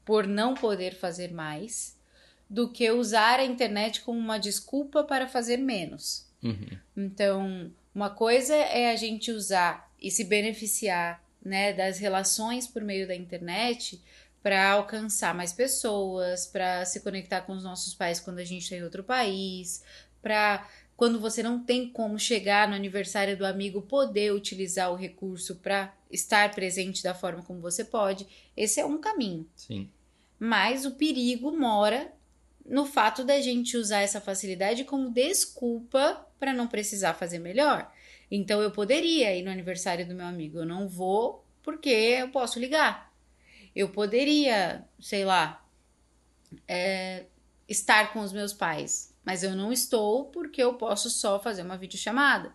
por 0.05 0.27
não 0.27 0.55
poder 0.55 0.95
fazer 0.97 1.33
mais 1.33 1.97
do 2.51 2.69
que 2.73 2.91
usar 2.91 3.39
a 3.39 3.45
internet 3.45 4.01
como 4.01 4.19
uma 4.19 4.39
desculpa 4.39 5.05
para 5.05 5.29
fazer 5.29 5.59
menos. 5.59 6.28
Uhum. 6.43 6.79
Então, 6.97 7.73
uma 7.95 8.11
coisa 8.11 8.55
é 8.55 8.91
a 8.91 8.97
gente 8.97 9.31
usar 9.33 9.93
e 10.01 10.11
se 10.11 10.25
beneficiar 10.25 11.23
né, 11.43 11.73
das 11.73 11.99
relações 11.99 12.67
por 12.67 12.83
meio 12.83 13.07
da 13.07 13.15
internet 13.15 14.01
para 14.43 14.73
alcançar 14.73 15.35
mais 15.35 15.53
pessoas, 15.53 16.47
para 16.47 16.85
se 16.85 17.01
conectar 17.01 17.43
com 17.43 17.53
os 17.53 17.65
nossos 17.65 17.95
pais 17.95 18.21
quando 18.21 18.39
a 18.39 18.45
gente 18.45 18.63
está 18.63 18.77
em 18.77 18.83
outro 18.83 19.03
país, 19.03 19.83
para 20.23 20.69
quando 20.97 21.21
você 21.21 21.43
não 21.43 21.63
tem 21.63 21.89
como 21.89 22.19
chegar 22.19 22.69
no 22.69 22.75
aniversário 22.75 23.37
do 23.37 23.47
amigo, 23.47 23.83
poder 23.83 24.33
utilizar 24.33 24.93
o 24.93 24.97
recurso 24.97 25.57
para 25.57 25.95
estar 26.11 26.53
presente 26.55 27.03
da 27.03 27.15
forma 27.15 27.43
como 27.43 27.61
você 27.61 27.85
pode. 27.85 28.27
Esse 28.57 28.81
é 28.81 28.85
um 28.85 28.99
caminho. 28.99 29.47
Sim. 29.55 29.89
Mas 30.39 30.85
o 30.85 30.93
perigo 30.93 31.57
mora 31.57 32.13
no 32.69 32.85
fato 32.85 33.25
da 33.25 33.41
gente 33.41 33.77
usar 33.77 34.01
essa 34.01 34.21
facilidade 34.21 34.85
como 34.85 35.11
desculpa 35.11 36.27
para 36.39 36.53
não 36.53 36.67
precisar 36.69 37.15
fazer 37.15 37.39
melhor. 37.39 37.91
Então 38.31 38.61
eu 38.61 38.71
poderia 38.71 39.35
ir 39.35 39.43
no 39.43 39.51
aniversário 39.51 40.07
do 40.07 40.15
meu 40.15 40.27
amigo, 40.27 40.59
eu 40.59 40.67
não 40.67 40.87
vou 40.89 41.45
porque 41.63 41.89
eu 41.89 42.29
posso 42.29 42.59
ligar. 42.61 43.13
Eu 43.75 43.89
poderia, 43.89 44.85
sei 45.01 45.25
lá, 45.25 45.65
é, 46.67 47.25
estar 47.69 48.13
com 48.13 48.21
os 48.21 48.33
meus 48.33 48.53
pais, 48.53 49.15
mas 49.25 49.43
eu 49.43 49.55
não 49.55 49.73
estou 49.73 50.27
porque 50.27 50.63
eu 50.63 50.75
posso 50.75 51.11
só 51.11 51.39
fazer 51.41 51.63
uma 51.63 51.77
videochamada. 51.77 52.53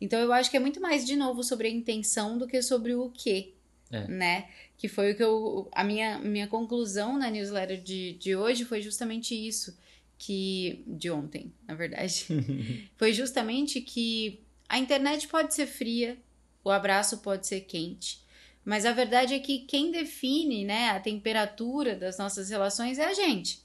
Então 0.00 0.18
eu 0.18 0.32
acho 0.32 0.50
que 0.50 0.56
é 0.56 0.60
muito 0.60 0.80
mais 0.80 1.06
de 1.06 1.16
novo 1.16 1.42
sobre 1.42 1.68
a 1.68 1.70
intenção 1.70 2.38
do 2.38 2.46
que 2.46 2.62
sobre 2.62 2.94
o 2.94 3.10
que, 3.10 3.54
É. 3.90 4.06
né? 4.08 4.48
Que 4.80 4.88
foi 4.88 5.12
o 5.12 5.14
que 5.14 5.22
eu. 5.22 5.68
A 5.72 5.84
minha, 5.84 6.18
minha 6.18 6.46
conclusão 6.46 7.18
na 7.18 7.30
newsletter 7.30 7.82
de, 7.82 8.14
de 8.14 8.34
hoje 8.34 8.64
foi 8.64 8.80
justamente 8.80 9.34
isso. 9.34 9.76
Que. 10.16 10.82
De 10.86 11.10
ontem, 11.10 11.52
na 11.68 11.74
verdade. 11.74 12.24
foi 12.96 13.12
justamente 13.12 13.82
que 13.82 14.40
a 14.66 14.78
internet 14.78 15.28
pode 15.28 15.52
ser 15.54 15.66
fria, 15.66 16.16
o 16.64 16.70
abraço 16.70 17.18
pode 17.18 17.46
ser 17.46 17.60
quente. 17.60 18.22
Mas 18.64 18.86
a 18.86 18.92
verdade 18.92 19.34
é 19.34 19.38
que 19.38 19.58
quem 19.58 19.90
define 19.90 20.64
né, 20.64 20.88
a 20.88 21.00
temperatura 21.00 21.94
das 21.94 22.16
nossas 22.16 22.48
relações 22.48 22.98
é 22.98 23.04
a 23.04 23.12
gente. 23.12 23.62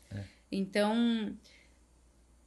Então, 0.51 1.33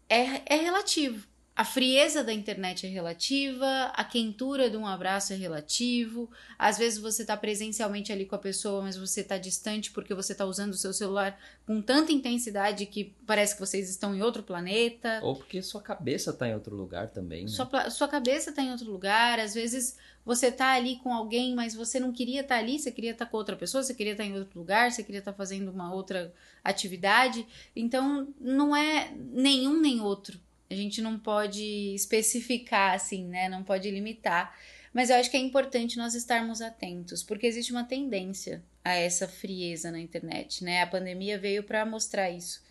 é, 0.08 0.42
é 0.44 0.56
relativo. 0.56 1.26
A 1.58 1.64
frieza 1.64 2.22
da 2.22 2.32
internet 2.32 2.86
é 2.86 2.88
relativa, 2.88 3.86
a 3.86 4.04
quentura 4.04 4.70
de 4.70 4.76
um 4.76 4.86
abraço 4.86 5.32
é 5.32 5.36
relativo. 5.36 6.30
Às 6.56 6.78
vezes 6.78 7.00
você 7.00 7.22
está 7.22 7.36
presencialmente 7.36 8.12
ali 8.12 8.24
com 8.26 8.36
a 8.36 8.38
pessoa, 8.38 8.80
mas 8.80 8.96
você 8.96 9.22
está 9.22 9.36
distante 9.36 9.90
porque 9.90 10.14
você 10.14 10.30
está 10.30 10.44
usando 10.44 10.70
o 10.70 10.76
seu 10.76 10.92
celular 10.92 11.36
com 11.66 11.82
tanta 11.82 12.12
intensidade 12.12 12.86
que 12.86 13.12
parece 13.26 13.54
que 13.54 13.60
vocês 13.60 13.90
estão 13.90 14.14
em 14.14 14.22
outro 14.22 14.44
planeta. 14.44 15.18
Ou 15.20 15.34
porque 15.34 15.60
sua 15.60 15.82
cabeça 15.82 16.32
tá 16.32 16.46
em 16.46 16.54
outro 16.54 16.76
lugar 16.76 17.08
também, 17.08 17.42
né? 17.42 17.48
Sua, 17.48 17.90
sua 17.90 18.06
cabeça 18.06 18.50
está 18.50 18.62
em 18.62 18.70
outro 18.70 18.88
lugar. 18.88 19.40
Às 19.40 19.52
vezes 19.52 19.96
você 20.24 20.52
tá 20.52 20.74
ali 20.74 21.00
com 21.02 21.12
alguém, 21.12 21.56
mas 21.56 21.74
você 21.74 21.98
não 21.98 22.12
queria 22.12 22.42
estar 22.42 22.58
ali, 22.58 22.78
você 22.78 22.92
queria 22.92 23.10
estar 23.10 23.26
com 23.26 23.36
outra 23.36 23.56
pessoa, 23.56 23.82
você 23.82 23.94
queria 23.94 24.12
estar 24.12 24.24
em 24.24 24.38
outro 24.38 24.60
lugar, 24.60 24.92
você 24.92 25.02
queria 25.02 25.18
estar 25.18 25.32
fazendo 25.32 25.72
uma 25.72 25.92
outra 25.92 26.32
atividade. 26.62 27.44
Então, 27.74 28.28
não 28.40 28.76
é 28.76 29.12
nenhum 29.16 29.80
nem 29.80 30.00
outro. 30.00 30.38
A 30.70 30.74
gente 30.74 31.00
não 31.00 31.18
pode 31.18 31.94
especificar 31.94 32.94
assim, 32.94 33.24
né? 33.24 33.48
Não 33.48 33.62
pode 33.62 33.90
limitar. 33.90 34.56
Mas 34.92 35.10
eu 35.10 35.16
acho 35.16 35.30
que 35.30 35.36
é 35.36 35.40
importante 35.40 35.96
nós 35.96 36.14
estarmos 36.14 36.60
atentos, 36.60 37.22
porque 37.22 37.46
existe 37.46 37.72
uma 37.72 37.84
tendência 37.84 38.62
a 38.84 38.94
essa 38.94 39.28
frieza 39.28 39.90
na 39.90 40.00
internet, 40.00 40.64
né? 40.64 40.82
A 40.82 40.86
pandemia 40.86 41.38
veio 41.38 41.62
para 41.62 41.84
mostrar 41.84 42.30
isso 42.30 42.62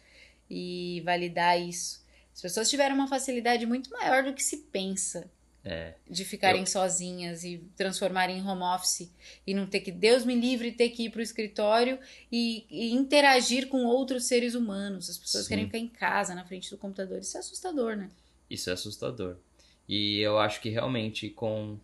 e 0.50 1.01
validar 1.06 1.60
isso. 1.60 2.06
As 2.34 2.42
pessoas 2.42 2.70
tiveram 2.70 2.96
uma 2.96 3.08
facilidade 3.08 3.66
muito 3.66 3.89
maior 3.89 4.24
do 4.24 4.34
que 4.34 4.44
se 4.44 4.58
pensa 4.58 5.30
É. 5.70 5.96
de 6.10 6.24
ficarem 6.24 6.66
sozinhas 6.66 7.44
e 7.44 7.58
transformarem 7.76 8.38
em 8.38 8.48
home 8.48 8.62
office 8.64 9.12
e 9.46 9.54
não 9.54 9.68
ter 9.68 9.82
que, 9.82 9.92
Deus 9.92 10.24
me 10.24 10.34
livre, 10.34 10.72
ter 10.72 10.90
que 10.90 11.04
ir 11.04 11.10
para 11.10 11.20
o 11.20 11.22
escritório 11.22 12.00
e, 12.32 12.66
e 12.70 12.94
interagir 12.94 13.68
com 13.68 13.84
outros 13.84 14.26
seres 14.26 14.56
humanos. 14.56 15.10
As 15.10 15.18
pessoas 15.18 15.44
Sim. 15.44 15.50
querem 15.50 15.66
ficar 15.66 15.78
em 15.80 15.90
casa, 15.90 16.34
na 16.34 16.46
frente 16.46 16.70
do 16.70 16.78
computador. 16.78 17.20
Isso 17.20 17.36
é 17.36 17.42
assustador, 17.42 17.98
né? 17.98 18.10
Isso 18.50 18.70
é 18.70 18.74
assustador. 18.74 19.36
E 19.88 20.20
eu 20.20 20.40
acho 20.40 20.62
que 20.62 20.70
realmente 20.70 21.30
com, 21.30 21.78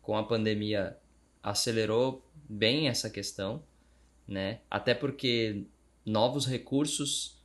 com 0.00 0.16
a 0.16 0.24
pandemia 0.24 0.96
acelerou 1.42 2.24
bem 2.48 2.88
essa 2.88 3.08
questão, 3.08 3.62
né? 4.26 4.60
Até 4.70 4.94
porque 4.94 5.64
novos 6.04 6.46
recursos 6.46 7.40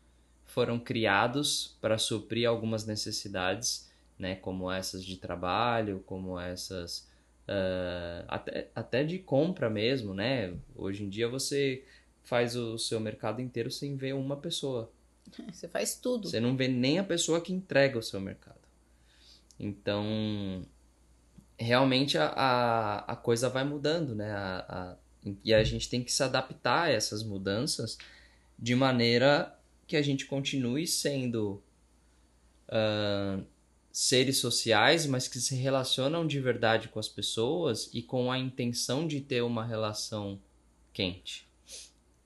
foram 0.45 0.79
criados 0.79 1.77
para 1.79 1.97
suprir 1.97 2.47
algumas 2.47 2.85
necessidades, 2.85 3.86
né? 4.19 4.35
Como 4.35 4.71
essas 4.71 5.03
de 5.03 5.17
trabalho, 5.17 6.03
como 6.05 6.39
essas 6.39 7.07
ah, 7.47 8.25
até, 8.27 8.69
até 8.75 9.03
de 9.03 9.19
compra 9.19 9.69
mesmo, 9.69 10.13
né? 10.13 10.53
Hoje 10.75 11.03
em 11.03 11.09
dia 11.09 11.27
você 11.27 11.83
faz 12.23 12.55
o 12.55 12.77
seu 12.77 12.99
mercado 12.99 13.41
inteiro 13.41 13.71
sem 13.71 13.95
ver 13.95 14.13
uma 14.13 14.35
pessoa. 14.37 14.91
Você 15.51 15.67
faz 15.67 15.95
tudo. 15.95 16.27
Você 16.29 16.39
não 16.39 16.55
vê 16.57 16.67
nem 16.67 16.99
a 16.99 17.03
pessoa 17.03 17.39
que 17.41 17.53
entrega 17.53 17.97
o 17.97 18.03
seu 18.03 18.19
mercado. 18.19 18.59
Então, 19.59 20.65
realmente 21.57 22.17
a, 22.17 22.27
a, 22.27 22.97
a 23.13 23.15
coisa 23.15 23.49
vai 23.49 23.63
mudando, 23.63 24.15
né? 24.15 24.31
A, 24.31 24.65
a- 24.67 24.97
e 25.43 25.53
a 25.53 25.63
gente 25.63 25.89
tem 25.89 26.01
que 26.03 26.11
se 26.11 26.23
adaptar 26.23 26.83
a 26.83 26.89
essas 26.91 27.23
mudanças 27.23 27.97
de 28.57 28.75
maneira 28.75 29.57
que 29.85 29.97
a 29.97 30.01
gente 30.01 30.25
continue 30.25 30.87
sendo 30.87 31.61
ah, 32.67 33.39
seres 33.99 34.37
sociais, 34.37 35.07
mas 35.07 35.27
que 35.27 35.39
se 35.39 35.55
relacionam 35.55 36.27
de 36.27 36.39
verdade 36.39 36.87
com 36.87 36.99
as 36.99 37.07
pessoas 37.09 37.89
e 37.91 38.03
com 38.03 38.31
a 38.31 38.37
intenção 38.37 39.07
de 39.07 39.19
ter 39.21 39.41
uma 39.41 39.65
relação 39.65 40.39
quente, 40.93 41.47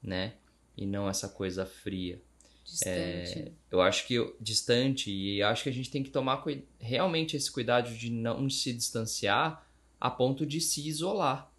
né? 0.04 0.34
E 0.76 0.86
não 0.86 1.08
essa 1.10 1.30
coisa 1.30 1.66
fria. 1.66 2.22
Distante. 2.66 3.54
Eu 3.72 3.82
acho 3.82 4.06
que 4.06 4.16
eu- 4.16 4.36
distante 4.42 5.10
e 5.10 5.42
acho 5.42 5.64
que 5.64 5.70
a 5.70 5.74
gente 5.74 5.90
tem 5.90 6.04
que 6.04 6.10
tomar 6.10 6.44
realmente 6.78 7.38
esse 7.38 7.50
cuidado 7.50 7.90
de 7.96 8.10
não 8.10 8.50
se 8.50 8.74
distanciar 8.74 9.66
a 9.98 10.10
ponto 10.12 10.46
de 10.46 10.60
se 10.60 10.86
isolar. 10.86 11.50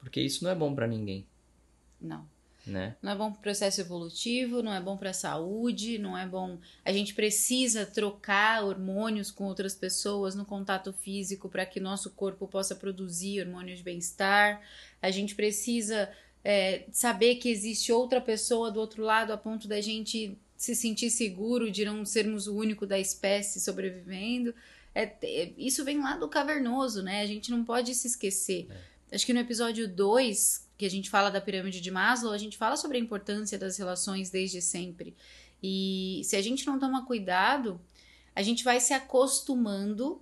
Porque 0.00 0.20
isso 0.20 0.44
não 0.44 0.50
é 0.50 0.54
bom 0.54 0.74
pra 0.74 0.86
ninguém, 0.86 1.26
Não. 1.98 2.28
Né? 2.66 2.96
Não 3.02 3.12
é 3.12 3.14
bom 3.14 3.30
para 3.30 3.38
o 3.38 3.42
processo 3.42 3.80
evolutivo, 3.80 4.62
não 4.62 4.72
é 4.72 4.80
bom 4.80 4.96
para 4.96 5.10
a 5.10 5.14
saúde, 5.14 5.98
não 5.98 6.16
é 6.16 6.26
bom. 6.26 6.58
A 6.84 6.92
gente 6.92 7.14
precisa 7.14 7.84
trocar 7.84 8.64
hormônios 8.64 9.30
com 9.30 9.44
outras 9.44 9.74
pessoas 9.74 10.34
no 10.34 10.44
contato 10.44 10.92
físico 10.92 11.48
para 11.48 11.66
que 11.66 11.78
nosso 11.78 12.10
corpo 12.10 12.48
possa 12.48 12.74
produzir 12.74 13.40
hormônios 13.40 13.78
de 13.78 13.84
bem-estar. 13.84 14.60
A 15.02 15.10
gente 15.10 15.34
precisa 15.34 16.10
é, 16.42 16.84
saber 16.90 17.36
que 17.36 17.48
existe 17.48 17.92
outra 17.92 18.20
pessoa 18.20 18.70
do 18.70 18.80
outro 18.80 19.02
lado 19.02 19.32
a 19.32 19.36
ponto 19.36 19.68
da 19.68 19.80
gente 19.80 20.38
se 20.56 20.74
sentir 20.74 21.10
seguro 21.10 21.70
de 21.70 21.84
não 21.84 22.04
sermos 22.04 22.46
o 22.46 22.56
único 22.56 22.86
da 22.86 22.98
espécie 22.98 23.60
sobrevivendo. 23.60 24.54
É, 24.94 25.12
é, 25.22 25.52
isso 25.58 25.84
vem 25.84 26.00
lá 26.00 26.16
do 26.16 26.28
cavernoso, 26.28 27.02
né? 27.02 27.20
A 27.20 27.26
gente 27.26 27.50
não 27.50 27.64
pode 27.64 27.94
se 27.94 28.06
esquecer. 28.06 28.68
Acho 29.12 29.26
que 29.26 29.32
no 29.32 29.40
episódio 29.40 29.86
2, 29.86 30.63
que 30.76 30.84
a 30.86 30.90
gente 30.90 31.08
fala 31.10 31.30
da 31.30 31.40
pirâmide 31.40 31.80
de 31.80 31.90
Maslow, 31.90 32.32
a 32.32 32.38
gente 32.38 32.56
fala 32.56 32.76
sobre 32.76 32.96
a 32.98 33.00
importância 33.00 33.58
das 33.58 33.76
relações 33.76 34.30
desde 34.30 34.60
sempre. 34.60 35.14
E 35.62 36.20
se 36.24 36.36
a 36.36 36.42
gente 36.42 36.66
não 36.66 36.78
toma 36.78 37.06
cuidado, 37.06 37.80
a 38.34 38.42
gente 38.42 38.64
vai 38.64 38.80
se 38.80 38.92
acostumando 38.92 40.20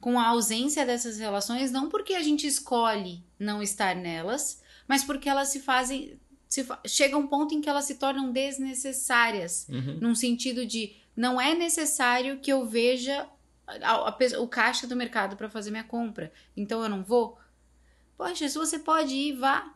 com 0.00 0.18
a 0.18 0.28
ausência 0.28 0.84
dessas 0.84 1.18
relações, 1.18 1.70
não 1.72 1.88
porque 1.88 2.14
a 2.14 2.22
gente 2.22 2.46
escolhe 2.46 3.24
não 3.38 3.62
estar 3.62 3.96
nelas, 3.96 4.62
mas 4.86 5.02
porque 5.02 5.28
elas 5.28 5.48
se 5.48 5.60
fazem. 5.60 6.18
Se 6.48 6.64
chega 6.86 7.16
um 7.16 7.26
ponto 7.26 7.54
em 7.54 7.60
que 7.60 7.68
elas 7.68 7.86
se 7.86 7.96
tornam 7.96 8.30
desnecessárias 8.30 9.66
Uhum. 9.68 9.98
num 10.00 10.14
sentido 10.14 10.64
de 10.64 10.94
não 11.16 11.40
é 11.40 11.54
necessário 11.54 12.38
que 12.38 12.52
eu 12.52 12.66
veja 12.66 13.26
a- 13.66 14.10
a 14.10 14.40
o 14.40 14.46
caixa 14.46 14.86
do 14.86 14.94
mercado 14.94 15.36
para 15.36 15.48
fazer 15.50 15.70
minha 15.70 15.82
compra. 15.82 16.32
Então 16.56 16.82
eu 16.82 16.88
não 16.88 17.02
vou. 17.02 17.36
Poxa, 18.16 18.48
se 18.48 18.56
você 18.56 18.78
pode 18.78 19.14
ir, 19.14 19.36
vá. 19.36 19.72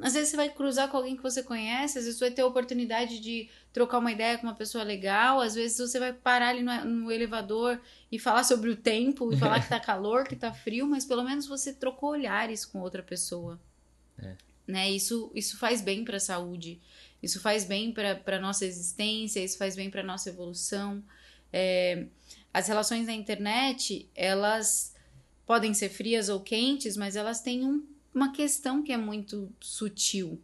Às 0.00 0.14
vezes 0.14 0.30
você 0.30 0.36
vai 0.36 0.48
cruzar 0.48 0.88
com 0.88 0.96
alguém 0.96 1.16
que 1.16 1.22
você 1.22 1.40
conhece, 1.40 1.98
às 1.98 2.04
vezes 2.04 2.18
você 2.18 2.24
vai 2.26 2.34
ter 2.34 2.42
a 2.42 2.46
oportunidade 2.46 3.20
de 3.20 3.48
trocar 3.72 3.98
uma 3.98 4.10
ideia 4.10 4.36
com 4.36 4.44
uma 4.44 4.54
pessoa 4.54 4.82
legal, 4.82 5.40
às 5.40 5.54
vezes 5.54 5.78
você 5.78 6.00
vai 6.00 6.12
parar 6.12 6.48
ali 6.48 6.62
no, 6.62 6.84
no 6.84 7.12
elevador 7.12 7.80
e 8.10 8.18
falar 8.18 8.42
sobre 8.42 8.70
o 8.70 8.76
tempo 8.76 9.32
e 9.32 9.36
falar 9.36 9.62
que 9.62 9.68
tá 9.68 9.78
calor, 9.80 10.26
que 10.26 10.34
tá 10.34 10.52
frio, 10.52 10.84
mas 10.86 11.04
pelo 11.04 11.22
menos 11.22 11.46
você 11.46 11.72
trocou 11.72 12.10
olhares 12.10 12.64
com 12.64 12.80
outra 12.80 13.04
pessoa. 13.04 13.60
É. 14.18 14.34
Né? 14.66 14.90
Isso, 14.90 15.30
isso 15.32 15.56
faz 15.58 15.80
bem 15.80 16.04
para 16.04 16.16
a 16.16 16.20
saúde, 16.20 16.80
isso 17.22 17.38
faz 17.40 17.64
bem 17.64 17.92
para 17.92 18.40
nossa 18.40 18.66
existência, 18.66 19.44
isso 19.44 19.56
faz 19.56 19.76
bem 19.76 19.90
para 19.90 20.02
nossa 20.02 20.28
evolução. 20.28 21.04
É, 21.52 22.06
As 22.52 22.66
relações 22.66 23.06
na 23.06 23.12
internet, 23.12 24.10
elas 24.14 24.93
podem 25.46 25.74
ser 25.74 25.88
frias 25.88 26.28
ou 26.28 26.40
quentes, 26.40 26.96
mas 26.96 27.16
elas 27.16 27.40
têm 27.40 27.64
um, 27.64 27.86
uma 28.14 28.32
questão 28.32 28.82
que 28.82 28.92
é 28.92 28.96
muito 28.96 29.52
sutil, 29.60 30.40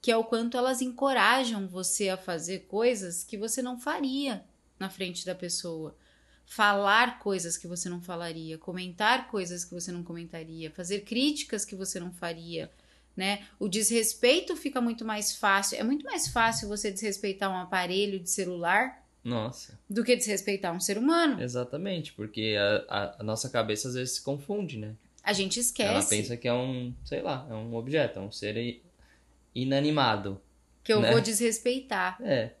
que 0.00 0.10
é 0.10 0.16
o 0.16 0.24
quanto 0.24 0.56
elas 0.56 0.80
encorajam 0.80 1.66
você 1.66 2.08
a 2.08 2.16
fazer 2.16 2.60
coisas 2.66 3.24
que 3.24 3.36
você 3.36 3.62
não 3.62 3.78
faria 3.78 4.44
na 4.78 4.90
frente 4.90 5.24
da 5.24 5.34
pessoa. 5.34 5.96
Falar 6.46 7.20
coisas 7.20 7.56
que 7.56 7.66
você 7.66 7.88
não 7.88 8.02
falaria, 8.02 8.58
comentar 8.58 9.28
coisas 9.28 9.64
que 9.64 9.72
você 9.72 9.90
não 9.90 10.02
comentaria, 10.02 10.70
fazer 10.70 11.00
críticas 11.00 11.64
que 11.64 11.74
você 11.74 11.98
não 11.98 12.12
faria, 12.12 12.70
né? 13.16 13.46
O 13.58 13.66
desrespeito 13.66 14.54
fica 14.54 14.78
muito 14.78 15.06
mais 15.06 15.34
fácil. 15.34 15.78
É 15.78 15.82
muito 15.82 16.04
mais 16.04 16.28
fácil 16.28 16.68
você 16.68 16.90
desrespeitar 16.90 17.50
um 17.50 17.56
aparelho 17.56 18.20
de 18.20 18.28
celular 18.28 19.03
Nossa. 19.24 19.78
do 19.88 20.04
que 20.04 20.14
desrespeitar 20.14 20.74
um 20.74 20.80
ser 20.80 20.98
humano. 20.98 21.42
Exatamente, 21.42 22.12
porque 22.12 22.56
a, 22.58 22.84
a, 22.88 23.20
a 23.20 23.22
nossa 23.24 23.48
cabeça 23.48 23.88
às 23.88 23.94
vezes 23.94 24.16
se 24.16 24.22
confunde, 24.22 24.78
né? 24.78 24.94
A 25.22 25.32
gente 25.32 25.58
esquece 25.58 25.90
Ela 25.90 26.04
pensa 26.04 26.36
que 26.36 26.46
é 26.46 26.52
um, 26.52 26.94
sei 27.04 27.22
lá, 27.22 27.46
é 27.50 27.54
um 27.54 27.74
objeto, 27.74 28.18
é 28.18 28.22
um 28.22 28.30
ser 28.30 28.82
inanimado. 29.54 30.40
que 30.82 30.92
eu 30.92 31.00
né? 31.00 31.10
vou 31.10 31.20
desrespeitar, 31.20 32.18
É, 32.22 32.52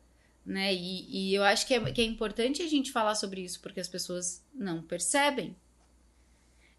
né? 0.46 0.72
E, 0.72 1.30
e 1.30 1.34
eu 1.34 1.42
acho 1.44 1.66
que 1.66 1.74
é, 1.74 1.92
que 1.92 2.00
é 2.00 2.04
importante 2.04 2.62
a 2.62 2.66
gente 2.66 2.90
falar 2.90 3.14
sobre 3.14 3.42
isso, 3.42 3.60
porque 3.60 3.80
as 3.80 3.88
pessoas 3.88 4.42
não 4.54 4.82
percebem. 4.82 5.54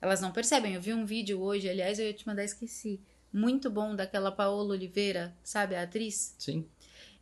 Elas 0.01 0.22
não 0.22 0.32
percebem. 0.32 0.74
Eu 0.74 0.82
vi 0.82 0.94
um 0.94 1.06
vídeo 1.06 1.42
hoje, 1.42 1.70
aliás, 1.70 1.98
eu 2.00 2.06
ia 2.06 2.13
te 2.13 2.25
mandar, 2.27 2.44
esqueci. 2.44 3.00
Muito 3.32 3.70
bom 3.70 3.96
daquela 3.96 4.32
Paola 4.32 4.74
Oliveira, 4.74 5.36
sabe, 5.44 5.75
a 5.75 5.82
atriz? 5.84 6.36
sim. 6.39 6.65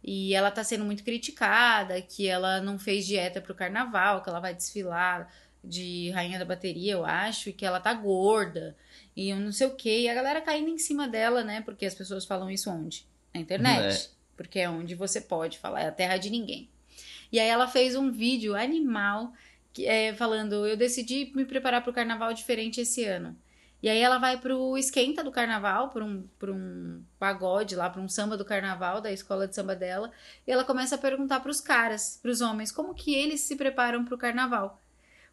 E 0.04 0.36
ela 0.36 0.52
tá 0.52 0.64
sendo 0.64 0.84
muito 0.84 1.04
criticada, 1.04 2.02
que 2.02 2.28
ela 2.28 2.60
não 2.60 2.78
fez 2.78 3.06
dieta 3.06 3.40
pro 3.40 3.56
carnaval, 3.56 4.22
que 4.22 4.30
ela 4.30 4.40
vai 4.40 4.54
desfilar 4.54 5.32
de 5.64 6.10
rainha 6.10 6.38
da 6.38 6.44
bateria, 6.44 6.92
eu 6.94 7.06
acho, 7.06 7.50
e 7.50 7.54
que 7.54 7.66
ela 7.66 7.80
tá 7.80 7.94
gorda, 7.94 8.76
e 9.16 9.30
eu 9.30 9.38
não 9.38 9.52
sei 9.52 9.68
o 9.68 9.76
quê. 9.76 10.02
E 10.02 10.10
a 10.10 10.14
galera 10.14 10.42
caindo 10.42 10.70
em 10.70 10.78
cima 10.78 11.08
dela, 11.08 11.44
né? 11.44 11.62
Porque 11.62 11.86
as 11.86 11.96
pessoas 11.96 12.26
falam 12.26 12.52
isso 12.52 12.70
onde? 12.70 13.08
Na 13.34 13.40
internet. 13.40 14.10
Porque 14.36 14.60
é 14.60 14.70
onde 14.70 14.94
você 14.94 15.22
pode 15.22 15.58
falar, 15.58 15.82
é 15.82 15.88
a 15.88 15.92
terra 15.92 16.18
de 16.18 16.30
ninguém. 16.30 16.70
E 17.32 17.40
aí 17.40 17.48
ela 17.48 17.68
fez 17.68 17.96
um 17.96 18.12
vídeo 18.12 18.56
animal 18.56 19.32
que, 19.72 19.88
é, 19.88 20.14
falando: 20.14 20.68
eu 20.68 20.76
decidi 20.76 21.32
me 21.34 21.46
preparar 21.46 21.82
pro 21.82 21.94
carnaval 21.94 22.34
diferente 22.34 22.82
esse 22.82 23.06
ano. 23.06 23.36
E 23.84 23.90
aí 23.90 24.00
ela 24.00 24.18
vai 24.18 24.38
pro 24.38 24.78
esquenta 24.78 25.22
do 25.24 25.32
carnaval, 25.32 25.90
pra 25.90 26.06
um, 26.06 26.26
pra 26.40 26.52
um 26.52 27.04
pagode 27.20 27.76
lá, 27.76 27.90
pra 27.90 28.02
um 28.02 28.08
samba 28.08 28.38
do 28.38 28.46
carnaval 28.46 29.02
da 29.02 29.12
escola 29.12 29.46
de 29.48 29.54
samba 29.54 29.76
dela. 29.76 30.10
E 30.48 30.52
ela 30.52 30.64
começa 30.64 30.96
a 30.96 30.98
perguntar 30.98 31.42
pros 31.42 31.60
caras, 31.60 32.18
pros 32.22 32.40
homens, 32.40 32.72
como 32.72 32.96
que 32.96 33.14
eles 33.14 33.42
se 33.42 33.58
preparam 33.58 34.06
pro 34.06 34.18
carnaval. 34.18 34.80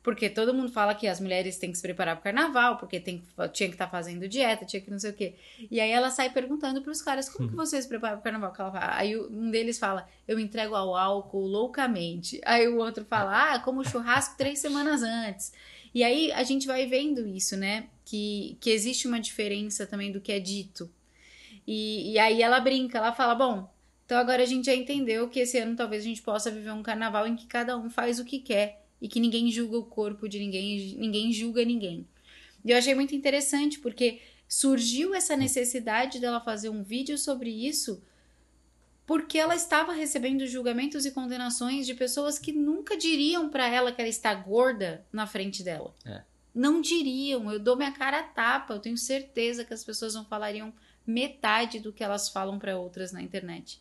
Porque 0.02 0.30
todo 0.30 0.54
mundo 0.54 0.72
fala 0.72 0.94
que 0.94 1.06
as 1.06 1.20
mulheres 1.20 1.58
têm 1.58 1.70
que 1.70 1.76
se 1.76 1.82
preparar 1.82 2.16
pro 2.16 2.24
carnaval, 2.24 2.78
porque 2.78 2.98
tem, 2.98 3.22
tinha 3.52 3.68
que 3.68 3.74
estar 3.74 3.86
fazendo 3.88 4.26
dieta, 4.26 4.64
tinha 4.64 4.80
que 4.80 4.90
não 4.90 4.98
sei 4.98 5.10
o 5.10 5.14
quê. 5.14 5.34
E 5.70 5.78
aí 5.78 5.90
ela 5.90 6.10
sai 6.10 6.30
perguntando 6.30 6.80
pros 6.82 7.02
caras, 7.02 7.28
como 7.28 7.50
que 7.50 7.54
você 7.54 7.80
se 7.80 7.86
prepara 7.86 8.14
pro 8.16 8.24
carnaval? 8.24 8.54
Fala- 8.54 8.96
Aí 8.96 9.14
um 9.16 9.50
deles 9.50 9.78
fala, 9.78 10.08
eu 10.26 10.38
me 10.38 10.42
entrego 10.42 10.74
ao 10.74 10.96
álcool 10.96 11.46
loucamente. 11.46 12.40
Aí 12.46 12.66
o 12.66 12.78
outro 12.78 13.04
fala, 13.04 13.52
ah, 13.54 13.58
como 13.60 13.84
churrasco 13.84 14.36
três 14.38 14.58
semanas 14.58 15.02
antes. 15.02 15.52
E 15.94 16.02
aí 16.02 16.32
a 16.32 16.42
gente 16.44 16.66
vai 16.66 16.86
vendo 16.86 17.26
isso, 17.26 17.56
né? 17.56 17.88
Que, 18.10 18.56
que 18.60 18.70
existe 18.70 19.06
uma 19.06 19.20
diferença 19.20 19.86
também 19.86 20.10
do 20.10 20.20
que 20.20 20.32
é 20.32 20.40
dito. 20.40 20.90
E, 21.64 22.10
e 22.10 22.18
aí 22.18 22.42
ela 22.42 22.58
brinca, 22.58 22.98
ela 22.98 23.12
fala, 23.12 23.36
bom, 23.36 23.72
então 24.04 24.18
agora 24.18 24.42
a 24.42 24.46
gente 24.46 24.66
já 24.66 24.74
entendeu 24.74 25.28
que 25.28 25.38
esse 25.38 25.56
ano 25.58 25.76
talvez 25.76 26.02
a 26.02 26.08
gente 26.08 26.20
possa 26.20 26.50
viver 26.50 26.72
um 26.72 26.82
carnaval 26.82 27.24
em 27.28 27.36
que 27.36 27.46
cada 27.46 27.78
um 27.78 27.88
faz 27.88 28.18
o 28.18 28.24
que 28.24 28.40
quer 28.40 28.84
e 29.00 29.06
que 29.06 29.20
ninguém 29.20 29.48
julga 29.52 29.78
o 29.78 29.84
corpo 29.84 30.28
de 30.28 30.40
ninguém, 30.40 30.96
ninguém 30.98 31.32
julga 31.32 31.64
ninguém. 31.64 32.04
E 32.64 32.72
eu 32.72 32.76
achei 32.76 32.96
muito 32.96 33.14
interessante 33.14 33.78
porque 33.78 34.18
surgiu 34.48 35.14
essa 35.14 35.36
necessidade 35.36 36.18
dela 36.18 36.40
fazer 36.40 36.68
um 36.68 36.82
vídeo 36.82 37.16
sobre 37.16 37.48
isso 37.50 38.02
porque 39.06 39.38
ela 39.38 39.54
estava 39.54 39.92
recebendo 39.92 40.46
julgamentos 40.48 41.06
e 41.06 41.12
condenações 41.12 41.86
de 41.86 41.94
pessoas 41.94 42.40
que 42.40 42.50
nunca 42.50 42.96
diriam 42.96 43.48
pra 43.48 43.68
ela 43.68 43.92
que 43.92 44.00
ela 44.00 44.10
está 44.10 44.34
gorda 44.34 45.06
na 45.12 45.28
frente 45.28 45.62
dela. 45.62 45.94
É. 46.04 46.22
Não 46.54 46.80
diriam, 46.80 47.50
eu 47.52 47.58
dou 47.58 47.76
minha 47.76 47.92
cara 47.92 48.20
a 48.20 48.22
tapa, 48.24 48.74
eu 48.74 48.80
tenho 48.80 48.96
certeza 48.98 49.64
que 49.64 49.72
as 49.74 49.84
pessoas 49.84 50.14
não 50.14 50.24
falariam 50.24 50.72
metade 51.06 51.78
do 51.80 51.92
que 51.92 52.02
elas 52.04 52.28
falam 52.28 52.58
pra 52.58 52.76
outras 52.76 53.12
na 53.12 53.22
internet. 53.22 53.80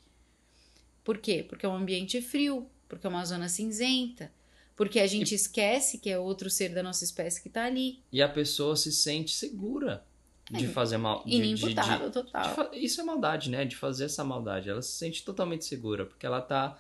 Por 1.04 1.18
quê? 1.18 1.44
Porque 1.48 1.66
é 1.66 1.70
um 1.70 1.76
ambiente 1.76 2.22
frio, 2.22 2.70
porque 2.88 3.06
é 3.06 3.10
uma 3.10 3.26
zona 3.26 3.50
cinzenta, 3.50 4.32
porque 4.76 5.00
a 5.00 5.08
gente 5.08 5.34
esquece 5.34 5.98
que 5.98 6.10
é 6.10 6.18
outro 6.20 6.50
ser 6.50 6.70
da 6.74 6.84
nossa 6.84 7.04
espécie 7.04 7.42
que 7.42 7.50
tá 7.50 7.66
ali. 7.66 8.02
E 8.12 8.22
a 8.22 8.30
pessoa 8.30 8.76
se 8.76 8.92
sente 8.92 9.32
segura 9.36 10.06
de 10.52 10.66
É, 10.66 10.68
fazer 10.70 10.98
mal. 10.98 11.24
de- 11.24 11.32
de- 11.32 11.32
de- 11.32 11.38
Inimputável, 11.38 12.08
de 12.08 12.14
total. 12.14 12.56
fa- 12.56 12.70
Isso 12.74 13.02
é 13.02 13.04
maldade, 13.04 13.50
né? 13.50 13.66
De 13.66 13.76
fazer 13.76 14.06
essa 14.06 14.24
maldade. 14.24 14.70
Ela 14.70 14.82
se 14.82 14.92
sente 14.94 15.24
totalmente 15.24 15.66
segura, 15.66 16.06
porque 16.06 16.26
ela 16.26 16.42
tá 16.42 16.80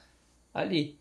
ali, 0.54 0.98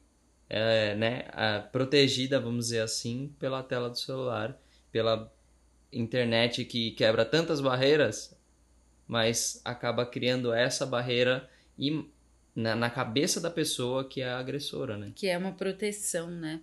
é, 0.51 0.95
né? 0.97 1.25
protegida, 1.73 2.41
vamos 2.41 2.67
dizer 2.67 2.81
assim, 2.81 3.35
pela 3.39 3.63
tela 3.63 3.89
do 3.91 3.99
celular, 3.99 4.59
pela 4.99 5.33
internet 5.93 6.65
que 6.65 6.91
quebra 6.91 7.25
tantas 7.25 7.61
barreiras, 7.61 8.37
mas 9.07 9.61
acaba 9.65 10.05
criando 10.05 10.53
essa 10.53 10.85
barreira 10.85 11.49
e 11.79 12.05
na, 12.53 12.75
na 12.75 12.91
cabeça 12.91 13.41
da 13.41 13.49
pessoa 13.49 14.09
que 14.09 14.21
é 14.21 14.29
a 14.29 14.41
agressora, 14.41 14.97
né? 14.97 15.13
que 15.15 15.29
é 15.29 15.39
uma 15.39 15.53
proteção, 15.53 16.29
né? 16.29 16.61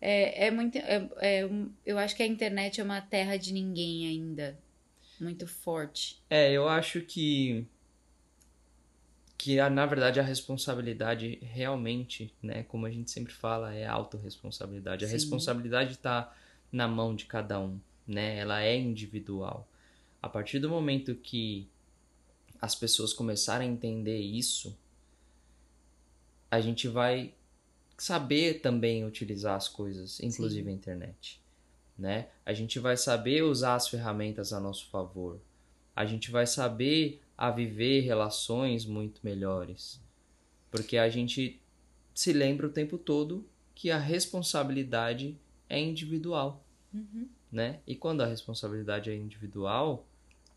É, 0.00 0.46
é 0.46 0.50
muito. 0.50 0.78
é- 0.78 1.08
é 1.18 1.48
eu 1.84 1.98
acho 1.98 2.16
que 2.16 2.22
a 2.22 2.26
internet 2.26 2.80
é 2.80 2.84
uma 2.84 3.02
terra 3.02 3.36
de 3.36 3.52
ninguém 3.52 4.06
ainda. 4.08 4.58
Muito 5.20 5.46
forte. 5.46 6.22
É, 6.30 6.50
eu 6.50 6.66
acho 6.66 7.02
que 7.02 7.66
que 9.36 9.60
a- 9.60 9.68
na 9.68 9.84
verdade 9.84 10.18
a 10.18 10.22
responsabilidade 10.22 11.38
realmente, 11.42 12.34
né, 12.42 12.62
como 12.62 12.86
a 12.86 12.90
gente 12.90 13.10
sempre 13.10 13.34
fala, 13.34 13.74
é 13.74 13.86
autorresponsabilidade. 13.86 15.04
A 15.04 15.08
Sim. 15.08 15.12
responsabilidade 15.14 15.92
está 15.92 16.34
na 16.70 16.88
mão 16.88 17.14
de 17.14 17.26
cada 17.26 17.60
um, 17.60 17.78
né? 18.06 18.38
Ela 18.38 18.62
é 18.62 18.76
individual. 18.76 19.68
A 20.20 20.28
partir 20.28 20.58
do 20.58 20.68
momento 20.68 21.14
que 21.14 21.68
as 22.60 22.74
pessoas 22.74 23.12
começarem 23.12 23.68
a 23.68 23.72
entender 23.72 24.18
isso, 24.18 24.76
a 26.50 26.60
gente 26.60 26.88
vai 26.88 27.34
saber 27.96 28.60
também 28.60 29.04
utilizar 29.04 29.56
as 29.56 29.68
coisas, 29.68 30.20
inclusive 30.20 30.68
a 30.68 30.72
internet, 30.72 31.40
né? 31.98 32.28
A 32.44 32.52
gente 32.52 32.78
vai 32.78 32.96
saber 32.96 33.42
usar 33.42 33.74
as 33.74 33.88
ferramentas 33.88 34.52
a 34.52 34.60
nosso 34.60 34.88
favor. 34.88 35.40
A 35.94 36.04
gente 36.04 36.30
vai 36.30 36.46
saber 36.46 37.20
a 37.36 37.50
viver 37.50 38.00
relações 38.00 38.84
muito 38.84 39.20
melhores, 39.22 40.00
porque 40.70 40.96
a 40.96 41.08
gente 41.08 41.60
se 42.14 42.32
lembra 42.32 42.66
o 42.66 42.72
tempo 42.72 42.96
todo 42.96 43.46
que 43.74 43.90
a 43.90 43.98
responsabilidade 43.98 45.36
é 45.68 45.80
individual, 45.80 46.64
né? 47.50 47.80
E 47.86 47.94
quando 47.94 48.22
a 48.22 48.26
responsabilidade 48.26 49.10
é 49.10 49.14
individual, 49.14 50.06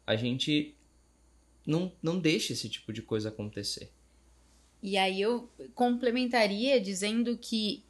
a 0.06 0.16
gente 0.16 0.76
não, 1.66 1.92
não 2.02 2.20
deixa 2.20 2.54
esse 2.54 2.70
tipo 2.70 2.94
de 2.94 3.02
coisa 3.02 3.30
acontecer. 3.30 3.92
E 4.82 4.98
aí 4.98 5.20
eu 5.20 5.50
complementaria 5.74 6.80
dizendo 6.80 7.38
que 7.38 7.84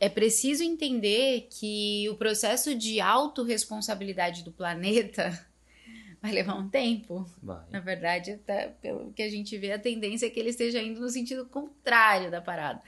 é 0.00 0.08
preciso 0.08 0.62
entender 0.62 1.48
que 1.50 2.08
o 2.08 2.14
processo 2.14 2.74
de 2.74 3.00
autorresponsabilidade 3.00 4.44
do 4.44 4.52
planeta 4.52 5.46
vai 6.22 6.32
levar 6.32 6.54
um 6.54 6.68
tempo. 6.68 7.28
Vai. 7.42 7.64
Na 7.70 7.80
verdade, 7.80 8.32
até 8.32 8.68
pelo 8.80 9.12
que 9.12 9.22
a 9.22 9.28
gente 9.28 9.58
vê, 9.58 9.72
a 9.72 9.78
tendência 9.78 10.26
é 10.26 10.30
que 10.30 10.38
ele 10.38 10.50
esteja 10.50 10.80
indo 10.80 11.00
no 11.00 11.08
sentido 11.10 11.44
contrário 11.46 12.30
da 12.30 12.40
parada. 12.40 12.80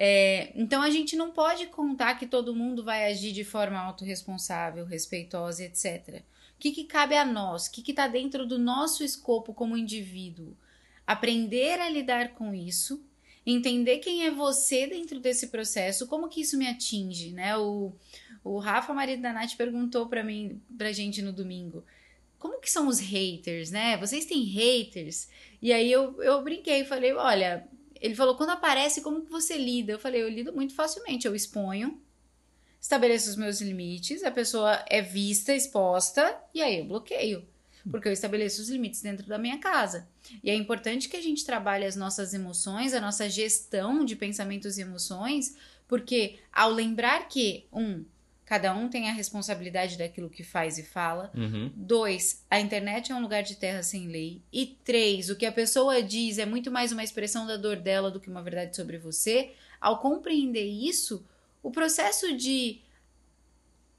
É, 0.00 0.52
então 0.54 0.80
a 0.80 0.90
gente 0.90 1.16
não 1.16 1.32
pode 1.32 1.66
contar 1.66 2.14
que 2.14 2.24
todo 2.24 2.54
mundo 2.54 2.84
vai 2.84 3.10
agir 3.10 3.32
de 3.32 3.42
forma 3.42 3.80
autorresponsável, 3.80 4.84
respeitosa, 4.84 5.64
etc. 5.64 6.22
O 6.54 6.60
que, 6.60 6.70
que 6.70 6.84
cabe 6.84 7.16
a 7.16 7.24
nós? 7.24 7.66
O 7.66 7.72
que 7.72 7.90
está 7.90 8.06
dentro 8.06 8.46
do 8.46 8.60
nosso 8.60 9.02
escopo 9.02 9.52
como 9.52 9.76
indivíduo? 9.76 10.56
Aprender 11.04 11.80
a 11.80 11.90
lidar 11.90 12.34
com 12.34 12.54
isso, 12.54 13.04
entender 13.44 13.98
quem 13.98 14.24
é 14.24 14.30
você 14.30 14.86
dentro 14.86 15.18
desse 15.18 15.48
processo, 15.48 16.06
como 16.06 16.28
que 16.28 16.42
isso 16.42 16.56
me 16.56 16.68
atinge, 16.68 17.32
né? 17.32 17.56
O, 17.56 17.92
o 18.44 18.58
Rafa, 18.58 18.94
marido 18.94 19.22
da 19.22 19.32
Nath, 19.32 19.56
perguntou 19.56 20.06
para 20.06 20.22
mim, 20.22 20.62
pra 20.76 20.92
gente 20.92 21.20
no 21.20 21.32
domingo, 21.32 21.84
como 22.38 22.60
que 22.60 22.70
são 22.70 22.86
os 22.86 23.00
haters, 23.00 23.72
né? 23.72 23.96
Vocês 23.96 24.26
têm 24.26 24.44
haters? 24.44 25.28
E 25.60 25.72
aí 25.72 25.90
eu, 25.90 26.22
eu 26.22 26.40
brinquei, 26.44 26.84
falei, 26.84 27.12
olha, 27.14 27.66
ele 28.00 28.14
falou, 28.14 28.36
quando 28.36 28.50
aparece, 28.50 29.00
como 29.00 29.24
que 29.24 29.30
você 29.30 29.56
lida? 29.56 29.92
Eu 29.92 29.98
falei, 29.98 30.22
eu 30.22 30.28
lido 30.28 30.52
muito 30.52 30.74
facilmente, 30.74 31.26
eu 31.26 31.34
exponho, 31.34 32.00
estabeleço 32.80 33.30
os 33.30 33.36
meus 33.36 33.60
limites, 33.60 34.22
a 34.22 34.30
pessoa 34.30 34.84
é 34.88 35.02
vista, 35.02 35.54
exposta, 35.54 36.36
e 36.54 36.62
aí 36.62 36.78
eu 36.78 36.84
bloqueio. 36.84 37.46
porque 37.90 38.08
eu 38.08 38.12
estabeleço 38.12 38.60
os 38.60 38.68
limites 38.68 39.00
dentro 39.02 39.26
da 39.26 39.38
minha 39.38 39.58
casa. 39.58 40.08
E 40.42 40.50
é 40.50 40.54
importante 40.54 41.08
que 41.08 41.16
a 41.16 41.22
gente 41.22 41.44
trabalhe 41.44 41.84
as 41.84 41.96
nossas 41.96 42.34
emoções, 42.34 42.92
a 42.92 43.00
nossa 43.00 43.28
gestão 43.28 44.04
de 44.04 44.14
pensamentos 44.14 44.76
e 44.78 44.82
emoções, 44.82 45.56
porque 45.86 46.38
ao 46.52 46.70
lembrar 46.70 47.28
que, 47.28 47.66
um, 47.72 48.04
cada 48.48 48.74
um 48.74 48.88
tem 48.88 49.10
a 49.10 49.12
responsabilidade 49.12 49.98
daquilo 49.98 50.30
que 50.30 50.42
faz 50.42 50.78
e 50.78 50.82
fala. 50.82 51.30
Uhum. 51.34 51.70
Dois, 51.76 52.46
a 52.50 52.58
internet 52.58 53.12
é 53.12 53.14
um 53.14 53.20
lugar 53.20 53.42
de 53.42 53.56
terra 53.56 53.82
sem 53.82 54.08
lei. 54.08 54.40
E 54.50 54.64
três, 54.64 55.28
o 55.28 55.36
que 55.36 55.44
a 55.44 55.52
pessoa 55.52 56.02
diz 56.02 56.38
é 56.38 56.46
muito 56.46 56.70
mais 56.70 56.90
uma 56.90 57.04
expressão 57.04 57.46
da 57.46 57.58
dor 57.58 57.76
dela 57.76 58.10
do 58.10 58.18
que 58.18 58.30
uma 58.30 58.42
verdade 58.42 58.74
sobre 58.74 58.96
você. 58.96 59.52
Ao 59.78 59.98
compreender 60.00 60.64
isso, 60.64 61.22
o 61.62 61.70
processo 61.70 62.34
de 62.34 62.80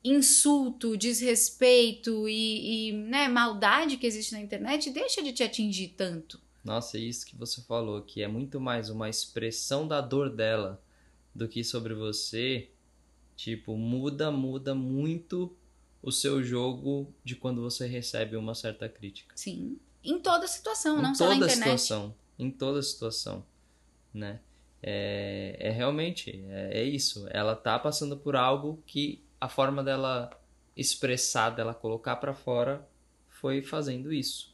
insulto, 0.03 0.97
desrespeito 0.97 2.27
e, 2.27 2.87
e 2.87 2.91
né, 2.91 3.27
maldade 3.27 3.97
que 3.97 4.07
existe 4.07 4.31
na 4.31 4.41
internet 4.41 4.89
deixa 4.89 5.21
de 5.21 5.31
te 5.31 5.43
atingir 5.43 5.89
tanto. 5.89 6.41
Nossa, 6.63 6.97
é 6.97 7.01
isso 7.01 7.23
que 7.23 7.35
você 7.35 7.61
falou, 7.61 8.01
que 8.01 8.23
é 8.23 8.27
muito 8.27 8.59
mais 8.59 8.89
uma 8.89 9.07
expressão 9.07 9.87
da 9.87 10.01
dor 10.01 10.27
dela 10.27 10.81
do 11.35 11.47
que 11.47 11.63
sobre 11.63 11.93
você. 11.93 12.67
Tipo, 13.39 13.77
muda, 13.77 14.29
muda 14.29 14.75
muito 14.75 15.55
o 16.01 16.11
seu 16.11 16.43
jogo 16.43 17.13
de 17.23 17.37
quando 17.37 17.61
você 17.61 17.87
recebe 17.87 18.35
uma 18.35 18.53
certa 18.53 18.89
crítica. 18.89 19.33
Sim. 19.37 19.79
Em 20.03 20.19
toda 20.19 20.45
situação, 20.45 20.99
em 20.99 21.01
não 21.01 21.15
só 21.15 21.23
na 21.23 21.35
toda 21.35 21.45
internet. 21.45 21.79
situação, 21.79 22.13
em 22.37 22.51
toda 22.51 22.81
situação, 22.81 23.45
né? 24.13 24.41
É, 24.83 25.55
é 25.57 25.71
realmente 25.71 26.43
é, 26.49 26.81
é 26.81 26.83
isso. 26.83 27.27
Ela 27.29 27.55
tá 27.55 27.79
passando 27.79 28.17
por 28.17 28.35
algo 28.35 28.83
que 28.85 29.23
a 29.39 29.47
forma 29.47 29.81
dela 29.81 30.37
expressar, 30.75 31.51
dela 31.51 31.73
colocar 31.73 32.17
pra 32.17 32.33
fora, 32.33 32.85
foi 33.29 33.61
fazendo 33.61 34.11
isso, 34.11 34.53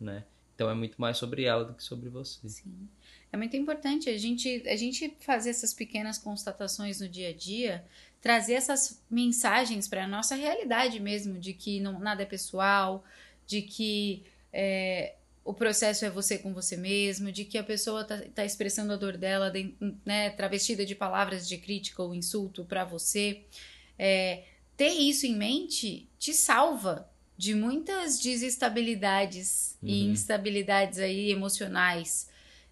né? 0.00 0.24
Então 0.54 0.70
é 0.70 0.74
muito 0.74 0.98
mais 0.98 1.18
sobre 1.18 1.44
ela 1.44 1.66
do 1.66 1.74
que 1.74 1.84
sobre 1.84 2.08
você. 2.08 2.48
Sim. 2.48 2.88
É 3.30 3.36
muito 3.36 3.56
importante 3.56 4.08
a 4.08 4.16
gente, 4.16 4.62
a 4.66 4.76
gente 4.76 5.16
fazer 5.20 5.50
essas 5.50 5.74
pequenas 5.74 6.18
constatações 6.18 7.00
no 7.00 7.08
dia 7.08 7.28
a 7.30 7.32
dia, 7.34 7.84
trazer 8.22 8.54
essas 8.54 9.02
mensagens 9.10 9.88
para 9.88 10.04
a 10.04 10.08
nossa 10.08 10.36
realidade 10.36 11.00
mesmo, 11.00 11.38
de 11.38 11.52
que 11.52 11.80
não, 11.80 11.98
nada 11.98 12.22
é 12.22 12.26
pessoal, 12.26 13.04
de 13.46 13.60
que 13.62 14.22
é, 14.52 15.16
o 15.44 15.52
processo 15.52 16.04
é 16.04 16.10
você 16.10 16.38
com 16.38 16.54
você 16.54 16.76
mesmo, 16.76 17.32
de 17.32 17.44
que 17.44 17.58
a 17.58 17.64
pessoa 17.64 18.04
tá, 18.04 18.22
tá 18.32 18.44
expressando 18.44 18.92
a 18.92 18.96
dor 18.96 19.16
dela, 19.16 19.50
de, 19.50 19.74
né, 20.06 20.30
travestida 20.30 20.86
de 20.86 20.94
palavras 20.94 21.48
de 21.48 21.58
crítica 21.58 22.00
ou 22.00 22.14
insulto 22.14 22.64
para 22.64 22.84
você. 22.84 23.42
É, 23.98 24.44
ter 24.76 24.90
isso 24.90 25.26
em 25.26 25.36
mente 25.36 26.08
te 26.18 26.32
salva 26.32 27.10
de 27.36 27.54
muitas 27.56 28.20
desestabilidades 28.20 29.76
e 29.82 30.04
Uhum. 30.04 30.12
instabilidades 30.12 31.00
aí 31.00 31.32
emocionais. 31.32 32.28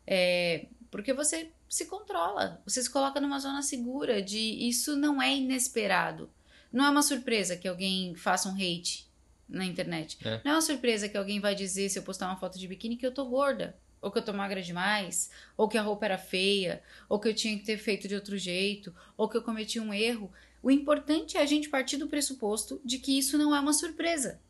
É, 0.07 0.67
porque 0.93 1.13
você 1.13 1.49
se 1.71 1.87
controla, 1.87 2.61
você 2.67 2.83
se 2.83 2.91
coloca 2.91 3.21
numa 3.21 3.39
zona 3.39 3.63
segura 3.63 4.21
de 4.21 4.39
isso 4.39 4.97
não 4.97 5.23
é 5.23 5.37
inesperado. 5.37 6.29
Não 6.73 6.85
é 6.85 6.91
uma 6.91 7.03
surpresa 7.03 7.57
que 7.57 7.69
alguém 7.69 8.13
faça 8.17 8.49
um 8.49 8.55
hate 8.55 9.09
na 9.49 9.65
internet. 9.65 10.19
É. 10.25 10.41
Não 10.45 10.51
é 10.51 10.55
uma 10.57 10.63
surpresa 10.63 11.09
que 11.09 11.17
alguém 11.17 11.39
vai 11.39 11.55
dizer 11.55 11.89
se 11.89 11.97
eu 11.97 12.03
postar 12.03 12.27
uma 12.27 12.37
foto 12.37 12.59
de 12.59 12.67
biquíni 12.67 12.97
que 12.97 13.07
eu 13.07 13.15
tô 13.15 13.25
gorda, 13.25 13.79
ou 14.03 14.11
que 14.11 14.19
eu 14.19 14.25
tô 14.25 14.33
magra 14.33 14.61
demais, 14.61 15.31
ou 15.57 15.69
que 15.69 15.79
a 15.79 15.83
roupa 15.83 16.07
era 16.07 16.19
feia, 16.19 16.83
ou 17.09 17.21
que 17.21 17.29
eu 17.29 17.35
tinha 17.35 17.57
que 17.57 17.65
ter 17.65 17.79
feito 17.79 18.09
de 18.09 18.17
outro 18.17 18.37
jeito, 18.37 18.93
ou 19.17 19.29
que 19.29 19.37
eu 19.37 19.43
cometi 19.43 19.79
um 19.79 19.95
erro. 19.95 20.31
O 20.61 20.73
importante 20.73 21.37
é 21.37 21.41
a 21.41 21.47
gente 21.47 21.69
partir 21.69 21.99
do 21.99 22.09
pressuposto 22.09 22.81
de 22.85 22.99
que 22.99 23.17
isso 23.17 23.39
não 23.39 23.55
é 23.55 23.61
uma 23.61 23.73
surpresa. 23.73 24.41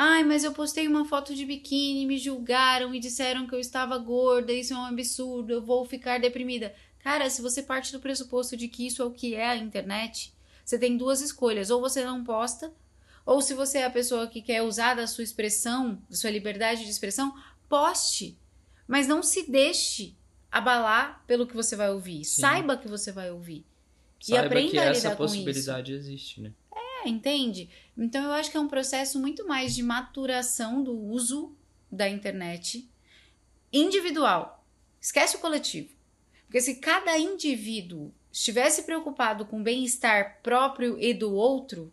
Ai, 0.00 0.22
mas 0.22 0.44
eu 0.44 0.52
postei 0.52 0.86
uma 0.86 1.04
foto 1.04 1.34
de 1.34 1.44
biquíni, 1.44 2.06
me 2.06 2.16
julgaram 2.18 2.94
e 2.94 3.00
disseram 3.00 3.48
que 3.48 3.54
eu 3.56 3.58
estava 3.58 3.98
gorda, 3.98 4.52
isso 4.52 4.72
é 4.72 4.76
um 4.76 4.84
absurdo, 4.84 5.52
eu 5.52 5.60
vou 5.60 5.84
ficar 5.84 6.20
deprimida. 6.20 6.72
Cara, 7.00 7.28
se 7.28 7.42
você 7.42 7.64
parte 7.64 7.90
do 7.90 7.98
pressuposto 7.98 8.56
de 8.56 8.68
que 8.68 8.86
isso 8.86 9.02
é 9.02 9.04
o 9.04 9.10
que 9.10 9.34
é 9.34 9.48
a 9.48 9.56
internet, 9.56 10.32
você 10.64 10.78
tem 10.78 10.96
duas 10.96 11.20
escolhas: 11.20 11.68
ou 11.68 11.80
você 11.80 12.04
não 12.04 12.22
posta, 12.22 12.72
ou 13.26 13.42
se 13.42 13.54
você 13.54 13.78
é 13.78 13.86
a 13.86 13.90
pessoa 13.90 14.28
que 14.28 14.40
quer 14.40 14.62
usar 14.62 14.94
da 14.94 15.04
sua 15.08 15.24
expressão, 15.24 16.00
da 16.08 16.14
sua 16.14 16.30
liberdade 16.30 16.84
de 16.84 16.90
expressão, 16.90 17.34
poste. 17.68 18.38
Mas 18.86 19.08
não 19.08 19.20
se 19.20 19.50
deixe 19.50 20.14
abalar 20.48 21.24
pelo 21.26 21.44
que 21.44 21.56
você 21.56 21.74
vai 21.74 21.90
ouvir. 21.90 22.24
Sim. 22.24 22.40
Saiba 22.40 22.76
que 22.76 22.86
você 22.86 23.10
vai 23.10 23.32
ouvir. 23.32 23.66
E 24.20 24.26
Saiba 24.26 24.46
aprenda 24.46 24.70
que 24.70 24.78
a 24.78 24.84
essa 24.84 25.08
lidar 25.08 25.16
com 25.16 25.24
possibilidade 25.24 25.92
existe, 25.92 26.40
né? 26.40 26.52
É, 26.72 27.08
entende? 27.08 27.68
Então 27.98 28.22
eu 28.24 28.32
acho 28.32 28.50
que 28.50 28.56
é 28.56 28.60
um 28.60 28.68
processo 28.68 29.18
muito 29.18 29.46
mais 29.46 29.74
de 29.74 29.82
maturação 29.82 30.82
do 30.82 30.96
uso 30.96 31.54
da 31.90 32.08
internet 32.08 32.88
individual. 33.72 34.64
Esquece 35.00 35.36
o 35.36 35.40
coletivo. 35.40 35.90
Porque 36.46 36.60
se 36.60 36.76
cada 36.76 37.18
indivíduo 37.18 38.12
estivesse 38.32 38.84
preocupado 38.84 39.44
com 39.44 39.60
o 39.60 39.62
bem-estar 39.62 40.40
próprio 40.42 40.98
e 40.98 41.12
do 41.12 41.34
outro, 41.34 41.92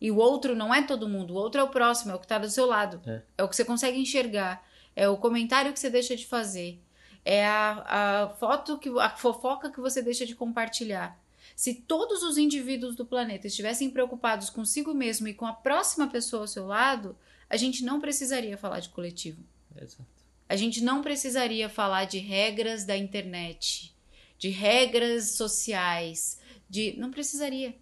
e 0.00 0.10
o 0.10 0.16
outro 0.16 0.54
não 0.54 0.74
é 0.74 0.82
todo 0.82 1.08
mundo, 1.08 1.32
o 1.32 1.36
outro 1.36 1.60
é 1.60 1.64
o 1.64 1.70
próximo, 1.70 2.12
é 2.12 2.14
o 2.14 2.18
que 2.18 2.26
está 2.26 2.38
do 2.38 2.50
seu 2.50 2.66
lado, 2.66 3.00
É. 3.06 3.42
o 3.42 3.48
que 3.48 3.56
você 3.56 3.64
consegue 3.64 3.98
enxergar, 3.98 4.66
é 4.94 5.08
o 5.08 5.16
comentário 5.16 5.72
que 5.72 5.80
você 5.80 5.88
deixa 5.88 6.14
de 6.14 6.26
fazer, 6.26 6.78
é 7.24 7.46
a, 7.46 8.24
a 8.24 8.28
foto, 8.34 8.78
que, 8.78 8.90
a 8.98 9.10
fofoca 9.10 9.70
que 9.70 9.80
você 9.80 10.02
deixa 10.02 10.26
de 10.26 10.34
compartilhar. 10.34 11.18
Se 11.54 11.74
todos 11.74 12.22
os 12.22 12.36
indivíduos 12.36 12.96
do 12.96 13.06
planeta 13.06 13.46
estivessem 13.46 13.90
preocupados 13.90 14.50
consigo 14.50 14.92
mesmo 14.92 15.28
e 15.28 15.34
com 15.34 15.46
a 15.46 15.52
próxima 15.52 16.08
pessoa 16.08 16.42
ao 16.42 16.48
seu 16.48 16.66
lado, 16.66 17.16
a 17.48 17.56
gente 17.56 17.84
não 17.84 18.00
precisaria 18.00 18.58
falar 18.58 18.80
de 18.80 18.88
coletivo. 18.88 19.42
Exato. 19.76 20.06
A 20.48 20.56
gente 20.56 20.82
não 20.82 21.02
precisaria 21.02 21.68
falar 21.68 22.04
de 22.04 22.18
regras 22.18 22.84
da 22.84 22.96
internet, 22.96 23.94
de 24.38 24.50
regras 24.50 25.36
sociais, 25.36 26.38
de 26.68 26.96
não 26.98 27.10
precisaria. 27.10 27.74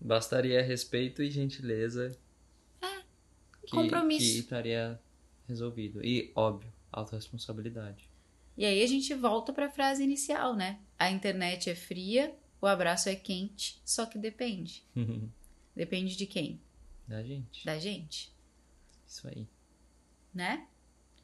Bastaria 0.00 0.62
respeito 0.62 1.22
e 1.22 1.30
gentileza. 1.30 2.16
que, 3.66 3.70
compromisso. 3.70 4.32
Que 4.32 4.38
estaria 4.38 4.98
resolvido. 5.46 6.04
E, 6.04 6.32
óbvio, 6.34 6.72
autorresponsabilidade. 6.90 8.08
E 8.56 8.64
aí 8.64 8.82
a 8.82 8.86
gente 8.86 9.12
volta 9.14 9.52
para 9.52 9.66
a 9.66 9.70
frase 9.70 10.02
inicial, 10.02 10.54
né? 10.54 10.78
A 10.98 11.10
internet 11.10 11.68
é 11.68 11.74
fria, 11.74 12.34
o 12.60 12.66
abraço 12.66 13.08
é 13.08 13.14
quente, 13.14 13.80
só 13.84 14.06
que 14.06 14.18
depende. 14.18 14.84
Depende 15.74 16.16
de 16.16 16.26
quem? 16.26 16.60
da 17.10 17.22
gente. 17.22 17.66
Da 17.66 17.78
gente, 17.78 18.32
Isso 19.06 19.26
aí. 19.26 19.46
né? 20.32 20.66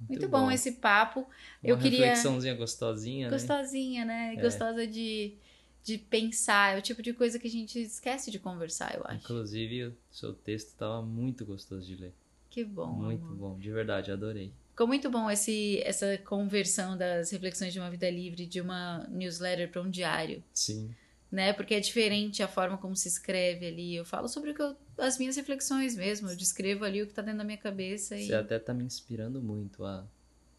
Muito, 0.09 0.29
bom. 0.29 0.51
esse 0.51 0.73
papo. 0.73 1.21
Uma 1.21 1.29
eu 1.63 1.79
queria 1.79 2.07
reflexãozinha 2.07 2.55
gostosinha, 2.55 3.29
né? 3.29 3.33
gostosinha, 3.33 4.05
né? 4.05 4.35
É. 4.37 4.43
Gostosa 4.43 4.87
de, 4.87 5.35
de 5.83 5.97
pensar. 5.97 6.75
É 6.75 6.79
o 6.79 6.83
tipo 6.83 7.01
de 7.03 7.15
coisa 7.15 7.39
que 7.39 7.47
a 7.47 7.51
gente 7.51 7.81
esquece 7.81 8.31
de 8.31 8.39
conversar, 8.39 8.95
eu 8.95 9.03
acho. 9.05 9.25
Inclusive, 9.25 9.87
o 9.87 9.97
seu 10.11 10.35
texto 10.35 10.69
estava 10.69 11.01
muito 11.01 11.47
gostoso 11.47 11.87
de 11.87 11.97
ler. 11.97 12.13
Que 12.51 12.65
bom. 12.65 12.89
muito 12.89 13.25
amor. 13.25 13.37
bom, 13.37 13.59
de 13.59 13.71
verdade, 13.71 14.11
adorei. 14.11 14.53
Ficou 14.71 14.87
muito 14.87 15.09
bom 15.09 15.31
esse, 15.31 15.81
essa 15.83 16.19
conversão 16.19 16.99
das 16.99 17.31
reflexões 17.31 17.73
de 17.73 17.79
uma 17.79 17.91
vida 17.91 18.11
livre 18.11 18.45
de 18.45 18.61
uma 18.61 19.07
newsletter 19.09 19.71
para 19.71 19.81
um 19.81 19.89
diário, 19.89 20.45
Sim. 20.53 20.95
Né? 21.31 21.53
Porque 21.53 21.75
é 21.75 21.81
diferente 21.81 22.43
a 22.43 22.49
forma 22.49 22.79
como 22.79 22.95
se 22.97 23.09
escreve 23.09 23.67
ali. 23.67 23.95
Eu 23.95 24.05
falo 24.05 24.29
sobre 24.29 24.51
o 24.51 24.55
que 24.55 24.63
eu, 24.63 24.77
as 24.99 25.19
minhas 25.19 25.37
reflexões 25.37 25.97
mesmo. 25.97 26.29
Eu 26.29 26.37
descrevo 26.37 26.85
ali 26.85 27.03
o 27.03 27.07
que 27.07 27.15
tá 27.15 27.23
dentro 27.23 27.39
da 27.39 27.45
minha 27.45 27.59
cabeça 27.59 28.17
e 28.17 28.27
Você 28.27 28.35
até 28.35 28.59
tá 28.59 28.73
me 28.73 28.85
inspirando 28.85 29.41
muito 29.43 29.85
a 29.85 30.07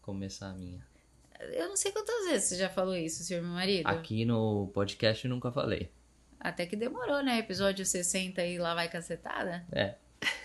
começar 0.02 0.50
a 0.50 0.54
minha. 0.54 0.86
eu 1.52 1.68
não 1.68 1.76
sei 1.76 1.92
quantas 1.92 2.26
vezes 2.26 2.48
você 2.48 2.56
já 2.56 2.68
falou 2.68 2.96
isso, 2.96 3.22
senhor 3.22 3.42
meu 3.42 3.52
marido. 3.52 3.86
Aqui 3.86 4.24
no 4.24 4.68
podcast 4.74 5.24
eu 5.24 5.30
nunca 5.30 5.50
falei. 5.50 5.90
Até 6.40 6.66
que 6.66 6.76
demorou, 6.76 7.22
né? 7.22 7.38
Episódio 7.38 7.84
60 7.84 8.44
e 8.44 8.58
lá 8.58 8.74
vai 8.74 8.88
cacetada. 8.88 9.66
É. 9.72 9.94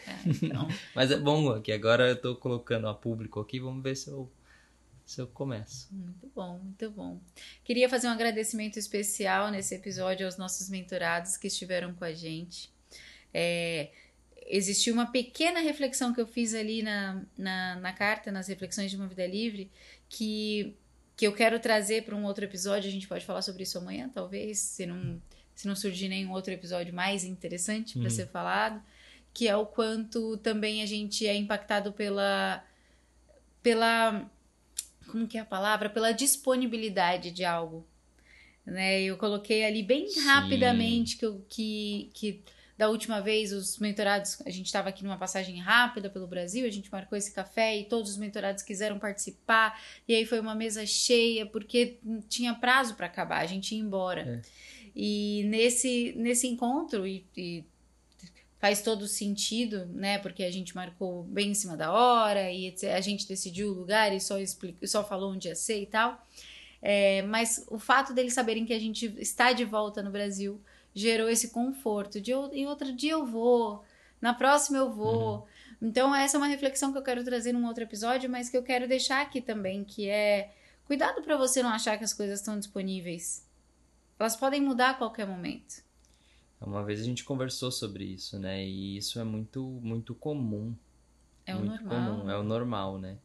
É, 0.08 0.16
então. 0.26 0.68
Mas 0.96 1.12
é 1.12 1.18
bom 1.18 1.62
que 1.62 1.72
agora 1.72 2.10
eu 2.10 2.20
tô 2.20 2.36
colocando 2.36 2.88
a 2.88 2.94
público 2.94 3.40
aqui, 3.40 3.60
vamos 3.60 3.84
ver 3.84 3.96
se 3.96 4.10
eu, 4.10 4.30
se 5.06 5.20
eu 5.22 5.28
começo. 5.28 5.88
Muito 5.92 6.32
bom, 6.34 6.60
muito 6.60 6.89
bom. 6.92 7.20
Queria 7.63 7.89
fazer 7.89 8.08
um 8.08 8.12
agradecimento 8.12 8.78
especial 8.80 9.52
nesse 9.52 9.76
episódio 9.76 10.26
aos 10.26 10.38
nossos 10.38 10.70
mentorados 10.70 11.38
que 11.38 11.48
estiveram 11.48 11.94
com 11.94 12.06
a 12.06 12.13
gente. 12.13 12.72
É, 13.34 13.92
existiu 14.46 14.94
uma 14.94 15.08
pequena 15.12 15.60
reflexão 15.60 16.13
que 16.13 16.22
eu 16.22 16.28
fiz 16.28 16.54
ali 16.54 16.82
na, 16.84 17.22
na, 17.38 17.76
na 17.78 17.94
carta, 17.94 18.32
nas 18.32 18.48
reflexões 18.48 18.89
de 18.92 18.98
uma 18.98 19.08
vida 19.08 19.26
livre, 19.28 19.70
que, 20.10 20.76
que 21.16 21.26
eu 21.28 21.34
quero 21.34 21.60
trazer 21.60 22.04
para 22.04 22.16
um 22.16 22.24
outro 22.26 22.44
episódio. 22.46 22.88
A 22.89 22.92
gente 22.92 23.08
pode 23.08 23.26
falar 23.26 23.42
sobre 23.42 23.63
isso 23.63 23.78
amanhã, 23.78 24.10
talvez, 24.13 24.60
se 24.60 24.86
não, 24.86 25.22
se 25.56 25.68
não 25.68 25.76
surgir 25.76 26.08
nenhum 26.10 26.32
outro 26.32 26.54
episódio 26.54 26.94
mais 26.94 27.24
interessante 27.24 27.94
para 27.94 28.04
Uhum. 28.04 28.10
ser 28.10 28.28
falado, 28.28 28.82
que 29.34 29.48
é 29.48 29.56
o 29.56 29.66
quanto 29.66 30.38
também 30.38 30.82
a 30.82 30.86
gente 30.86 31.26
é 31.28 31.36
impactado 31.36 31.92
pela 31.92 32.63
pela 33.63 34.30
como 35.10 35.28
que 35.28 35.38
é 35.38 35.42
a 35.42 35.46
palavra? 35.46 35.89
Pela 35.89 36.12
disponibilidade 36.12 37.32
de 37.32 37.44
algo. 37.44 37.86
Né? 38.66 39.02
Eu 39.02 39.18
coloquei 39.18 39.66
ali 39.66 39.84
bem 39.84 40.08
Sim. 40.08 40.22
rapidamente 40.22 41.18
que, 41.18 41.26
eu- 41.26 41.46
que, 41.50 42.10
que 42.13 42.44
da 42.78 42.89
última 42.89 43.22
vez, 43.22 43.52
os 43.52 43.78
mentorados, 43.78 44.42
a 44.46 44.50
gente 44.50 44.66
estava 44.66 44.89
aqui 44.89 45.04
numa 45.04 45.18
passagem 45.18 45.60
rápida 45.60 46.10
pelo 46.10 46.26
Brasil, 46.28 46.66
a 46.66 46.72
gente 46.72 46.92
marcou 46.92 47.18
esse 47.18 47.32
café 47.32 47.78
e 47.78 47.86
todos 47.86 48.12
os 48.12 48.18
mentorados 48.18 48.63
quiseram 48.63 48.98
participar, 48.98 49.80
e 50.08 50.16
aí 50.16 50.26
foi 50.26 50.39
uma 50.39 50.56
mesa 50.56 50.86
cheia, 50.86 51.46
porque 51.46 52.00
tinha 52.28 52.54
prazo 52.54 52.96
para 52.96 53.06
acabar, 53.06 53.42
a 53.42 53.46
gente 53.46 53.76
ia 53.76 53.82
embora. 53.82 54.42
É. 54.46 54.63
E 54.96 55.44
nesse, 55.48 56.13
nesse 56.18 56.48
encontro, 56.48 57.06
e, 57.06 57.26
e 57.38 57.63
faz 58.63 58.82
todo 58.82 59.10
sentido, 59.10 59.88
né? 59.88 60.19
Porque 60.19 60.41
a 60.41 60.49
gente 60.49 60.73
marcou 60.73 61.23
bem 61.23 61.52
em 61.52 61.54
cima 61.54 61.76
da 61.76 61.91
hora 61.91 62.49
e 62.49 62.73
a 62.95 63.02
gente 63.02 63.28
decidiu 63.28 63.67
o 63.67 63.73
lugar 63.73 64.15
e 64.15 64.21
só, 64.21 64.39
explicou, 64.39 64.88
só 64.88 65.04
falou 65.04 65.34
onde 65.34 65.49
ia 65.49 65.56
ser 65.56 65.82
e 65.82 65.86
tal. 65.86 66.26
É, 66.82 67.23
mas 67.23 67.65
o 67.67 67.78
fato 67.78 68.13
deles 68.13 68.34
saberem 68.34 68.63
que 68.63 68.71
a 68.71 68.80
gente 68.80 69.13
está 69.19 69.52
de 69.52 69.65
volta 69.65 70.02
no 70.02 70.12
Brasil 70.12 70.62
gerou 70.95 71.28
esse 71.28 71.49
conforto 71.49 72.21
de 72.21 72.32
eu, 72.32 72.54
em 72.54 72.65
outro 72.65 72.93
dia 72.93 73.12
eu 73.12 73.26
vou, 73.26 73.84
na 74.21 74.34
próxima 74.34 74.78
eu 74.78 74.93
vou. 74.93 75.39
Uhum. 75.39 75.45
Então, 75.82 76.15
essa 76.15 76.38
é 76.38 76.39
uma 76.39 76.47
reflexão 76.47 76.93
que 76.93 76.97
eu 76.97 77.04
quero 77.04 77.21
trazer 77.21 77.52
num 77.52 77.67
outro 77.67 77.84
episódio, 77.84 78.30
mas 78.30 78.47
que 78.47 78.56
eu 78.56 78.63
quero 78.63 78.88
deixar 78.88 79.21
aqui 79.21 79.41
também, 79.41 79.84
que 79.84 80.08
é 80.08 80.54
cuidado 80.86 81.21
para 81.21 81.36
você 81.36 81.62
não 81.62 81.69
achar 81.69 81.97
que 81.97 82.06
as 82.06 82.13
coisas 82.13 82.39
estão 82.39 82.58
disponíveis. 82.58 83.45
Elas 84.17 84.38
podem 84.38 84.62
mudar 84.62 84.91
a 84.91 84.93
qualquer 84.93 85.28
momento. 85.28 85.84
Uma 86.65 86.84
vez 86.84 87.02
a 87.02 87.04
gente 87.04 87.23
conversou 87.23 87.71
sobre 87.71 88.06
isso, 88.06 88.39
né? 88.39 88.63
E 88.65 88.97
isso 88.97 89.19
é 89.19 89.23
muito, 89.23 89.62
muito 89.82 90.15
comum. 90.15 90.73
É 91.45 91.56
o 91.56 91.60
muito 91.60 91.84
normal. 91.84 92.17
Comum. 92.17 92.30
É 92.30 92.38
o 92.38 92.43
normal, 92.43 92.97
né? 92.97 93.17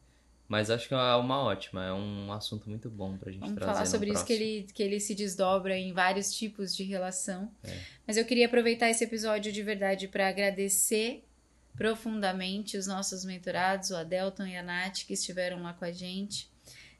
Mas 0.47 0.71
acho 0.71 0.87
que 0.87 0.95
é 0.95 0.97
uma 0.97 1.43
ótima, 1.43 1.85
é 1.85 1.93
um 1.93 2.33
assunto 2.33 2.67
muito 2.67 2.89
bom 2.89 3.15
pra 3.15 3.31
gente 3.31 3.41
Vamos 3.41 3.55
trazer. 3.55 3.71
falar 3.71 3.85
sobre 3.85 4.11
isso 4.11 4.25
que 4.25 4.33
ele, 4.33 4.67
que 4.73 4.81
ele 4.81 4.99
se 4.99 5.13
desdobra 5.13 5.77
em 5.77 5.93
vários 5.93 6.33
tipos 6.33 6.75
de 6.75 6.83
relação. 6.83 7.51
É. 7.63 7.79
Mas 8.07 8.17
eu 8.17 8.25
queria 8.25 8.47
aproveitar 8.47 8.89
esse 8.89 9.03
episódio 9.03 9.51
de 9.51 9.61
verdade 9.61 10.07
para 10.07 10.27
agradecer 10.27 11.23
profundamente 11.77 12.77
os 12.77 12.87
nossos 12.87 13.23
mentorados, 13.23 13.91
o 13.91 13.95
Adelton 13.95 14.47
e 14.47 14.57
a 14.57 14.63
Nath, 14.63 15.05
que 15.05 15.13
estiveram 15.13 15.61
lá 15.61 15.71
com 15.71 15.85
a 15.85 15.91
gente. 15.91 16.49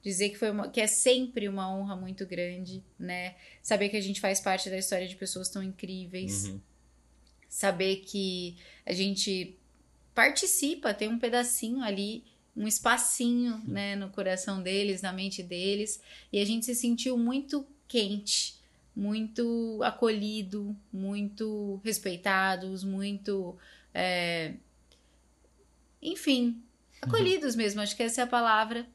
Dizer 0.01 0.29
que, 0.29 0.37
foi 0.37 0.51
uma, 0.51 0.69
que 0.69 0.79
é 0.79 0.87
sempre 0.87 1.49
uma 1.49 1.73
honra 1.73 1.95
muito 1.95 2.25
grande, 2.25 2.83
né? 2.97 3.35
Saber 3.61 3.89
que 3.89 3.97
a 3.97 4.01
gente 4.01 4.21
faz 4.21 4.39
parte 4.39 4.69
da 4.69 4.77
história 4.77 5.07
de 5.07 5.15
pessoas 5.15 5.49
tão 5.49 5.61
incríveis. 5.61 6.45
Uhum. 6.45 6.61
Saber 7.49 7.97
que 7.97 8.55
a 8.85 8.93
gente 8.93 9.57
participa, 10.15 10.93
tem 10.93 11.09
um 11.09 11.19
pedacinho 11.19 11.81
ali 11.81 12.23
um 12.59 12.67
espacinho, 12.67 13.61
né, 13.65 13.95
no 13.95 14.09
coração 14.09 14.61
deles, 14.61 15.01
na 15.01 15.13
mente 15.13 15.41
deles, 15.41 16.01
e 16.31 16.39
a 16.39 16.45
gente 16.45 16.65
se 16.65 16.75
sentiu 16.75 17.17
muito 17.17 17.65
quente, 17.87 18.59
muito 18.93 19.79
acolhido, 19.81 20.75
muito 20.91 21.79
respeitados, 21.85 22.83
muito, 22.83 23.57
é... 23.93 24.55
enfim, 26.01 26.61
acolhidos 27.01 27.55
mesmo, 27.55 27.79
acho 27.79 27.95
que 27.95 28.03
essa 28.03 28.19
é 28.19 28.23
a 28.25 28.27
palavra. 28.27 28.85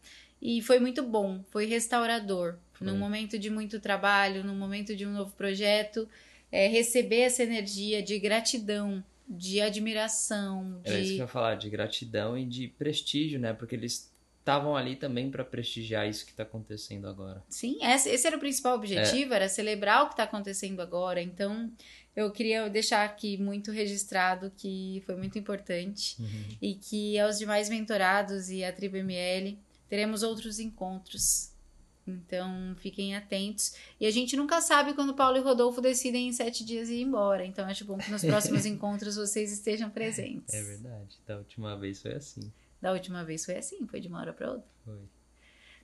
E 0.45 0.61
foi 0.61 0.79
muito 0.79 1.03
bom, 1.03 1.43
foi 1.49 1.65
restaurador. 1.65 2.57
Foi. 2.75 2.87
Num 2.87 2.99
momento 2.99 3.39
de 3.39 3.49
muito 3.49 3.81
trabalho, 3.81 4.45
num 4.45 4.55
momento 4.55 4.95
de 4.95 5.07
um 5.07 5.11
novo 5.11 5.33
projeto, 5.35 6.07
é, 6.53 6.69
receber 6.69 7.21
essa 7.21 7.43
energia 7.43 8.03
de 8.03 8.19
gratidão 8.19 9.03
de 9.27 9.63
admiração. 9.63 10.83
De... 10.83 10.91
Era 10.91 11.01
isso 11.01 11.13
que 11.13 11.17
eu 11.17 11.25
ia 11.25 11.29
falar, 11.29 11.55
de 11.55 11.71
gratidão 11.71 12.37
e 12.37 12.45
de 12.45 12.69
prestígio, 12.69 13.41
né? 13.41 13.55
Porque 13.55 13.75
eles 13.75 14.13
estavam 14.39 14.77
ali 14.77 14.97
também 14.97 15.31
para 15.31 15.43
prestigiar 15.43 16.07
isso 16.07 16.27
que 16.27 16.33
está 16.33 16.43
acontecendo 16.43 17.09
agora. 17.09 17.43
Sim, 17.49 17.79
esse 17.83 18.27
era 18.27 18.37
o 18.37 18.41
principal 18.41 18.77
objetivo, 18.77 19.33
é. 19.33 19.37
era 19.37 19.49
celebrar 19.49 20.03
o 20.03 20.07
que 20.09 20.13
está 20.13 20.25
acontecendo 20.25 20.81
agora. 20.81 21.23
Então, 21.23 21.73
eu 22.15 22.31
queria 22.31 22.69
deixar 22.69 23.03
aqui 23.07 23.39
muito 23.39 23.73
registrado 23.73 24.53
que 24.55 25.03
foi 25.07 25.17
muito 25.17 25.39
importante 25.39 26.17
uhum. 26.21 26.57
e 26.61 26.75
que 26.75 27.19
aos 27.19 27.39
demais 27.39 27.71
mentorados 27.71 28.51
e 28.51 28.63
a 28.63 28.71
Tribo 28.71 28.99
ML 28.99 29.59
teremos 29.89 30.23
outros 30.23 30.59
encontros 30.59 31.55
então, 32.07 32.75
fiquem 32.77 33.17
atentos. 33.17 33.75
E 33.99 34.07
a 34.07 34.11
gente 34.11 34.37
nunca 34.37 34.61
sabe 34.61 34.95
quando 34.95 35.15
Paulo 35.15 35.39
e 35.39 35.41
Rodolfo 35.41 35.81
decidem 35.81 36.29
em 36.29 36.33
sete 36.33 36.65
dias 36.65 36.89
ir 36.89 37.01
embora. 37.01 37.45
Então, 37.45 37.67
acho 37.67 37.85
bom 37.85 37.97
que 37.97 38.11
nos 38.11 38.23
próximos 38.23 38.65
encontros 38.67 39.17
vocês 39.17 39.53
estejam 39.53 39.91
presentes. 39.91 40.55
É 40.55 40.63
verdade. 40.63 41.19
Da 41.27 41.39
última 41.39 41.77
vez 41.77 42.03
foi 42.03 42.13
assim. 42.13 42.53
Da 42.81 42.93
última 42.93 43.25
vez 43.25 43.45
foi 43.45 43.57
assim, 43.57 43.87
foi 43.87 44.01
de 44.01 44.09
uma 44.09 44.21
hora 44.21 44.33
para 44.33 44.53
outra. 44.53 44.69
Foi. 44.85 44.99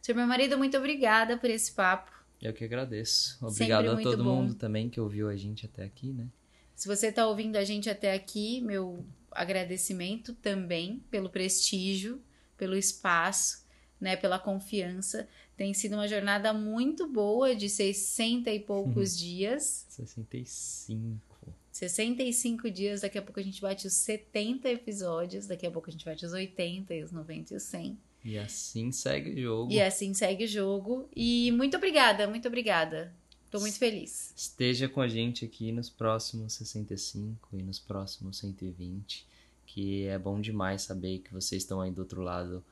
Senhor 0.03 0.17
meu 0.17 0.27
marido, 0.27 0.59
muito 0.59 0.77
obrigada 0.77 1.39
por 1.39 1.49
esse 1.49 1.73
papo. 1.73 2.13
Eu 2.41 2.53
que 2.53 2.65
agradeço. 2.65 3.39
Obrigado 3.43 3.89
Sempre 3.89 4.03
a 4.03 4.11
todo 4.11 4.25
bom. 4.25 4.37
mundo 4.37 4.55
também 4.55 4.89
que 4.89 5.01
ouviu 5.01 5.29
a 5.29 5.37
gente 5.37 5.67
até 5.67 5.85
aqui, 5.85 6.13
né? 6.13 6.27
Se 6.75 6.89
você 6.89 7.09
está 7.09 7.27
ouvindo 7.27 7.57
a 7.57 7.65
gente 7.65 7.89
até 7.89 8.15
aqui, 8.15 8.63
meu 8.63 9.05
agradecimento 9.31 10.35
também 10.35 11.03
pelo 11.11 11.29
prestígio, 11.29 12.23
pelo 12.57 12.75
espaço, 12.75 13.63
né, 14.01 14.17
pela 14.17 14.39
confiança. 14.39 15.29
Tem 15.57 15.75
sido 15.75 15.95
uma 15.95 16.09
jornada 16.09 16.53
muito 16.53 17.07
boa 17.07 17.55
de 17.55 17.69
60 17.69 18.51
e 18.51 18.61
poucos 18.61 19.17
dias. 19.17 19.87
65. 19.89 21.31
65 21.71 22.71
dias, 22.71 23.03
daqui 23.03 23.19
a 23.19 23.23
pouco 23.23 23.39
a 23.39 23.43
gente 23.43 23.61
bate 23.61 23.87
os 23.87 23.93
70 23.93 24.69
episódios, 24.69 25.47
daqui 25.47 25.67
a 25.67 25.71
pouco 25.71 25.89
a 25.89 25.93
gente 25.93 26.05
bate 26.05 26.25
os 26.27 26.33
80, 26.33 26.95
os 27.05 27.13
90 27.13 27.55
e 27.55 27.57
os 27.57 27.63
100. 27.63 27.99
E 28.25 28.39
assim 28.39 28.93
segue 28.93 29.31
o 29.31 29.43
jogo. 29.43 29.73
E 29.73 29.81
assim 29.81 30.13
segue 30.13 30.45
o 30.45 30.49
jogo. 30.49 31.09
E 31.15 31.51
muito 31.53 31.77
obrigada, 31.77 32.27
muito 32.27 32.49
obrigada. 32.49 33.15
Tô 33.51 33.59
muito 33.59 33.79
feliz. 33.79 34.33
Esteja 34.37 34.89
com 34.89 35.01
a 35.01 35.09
gente 35.09 35.45
aqui 35.45 35.73
nos 35.73 35.89
próximos 35.89 36.53
65 36.53 37.49
e 37.53 37.63
nos 37.63 37.79
próximos 37.79 38.39
120, 38.39 39.27
que 39.67 40.05
é 40.05 40.19
bom 40.19 40.41
demais 40.41 40.83
saber 40.83 41.19
que 41.19 41.33
vocês 41.33 41.63
estão 41.63 41.81
aí 41.81 41.91
do 41.91 42.01
outro 42.01 42.23
lado 42.23 42.63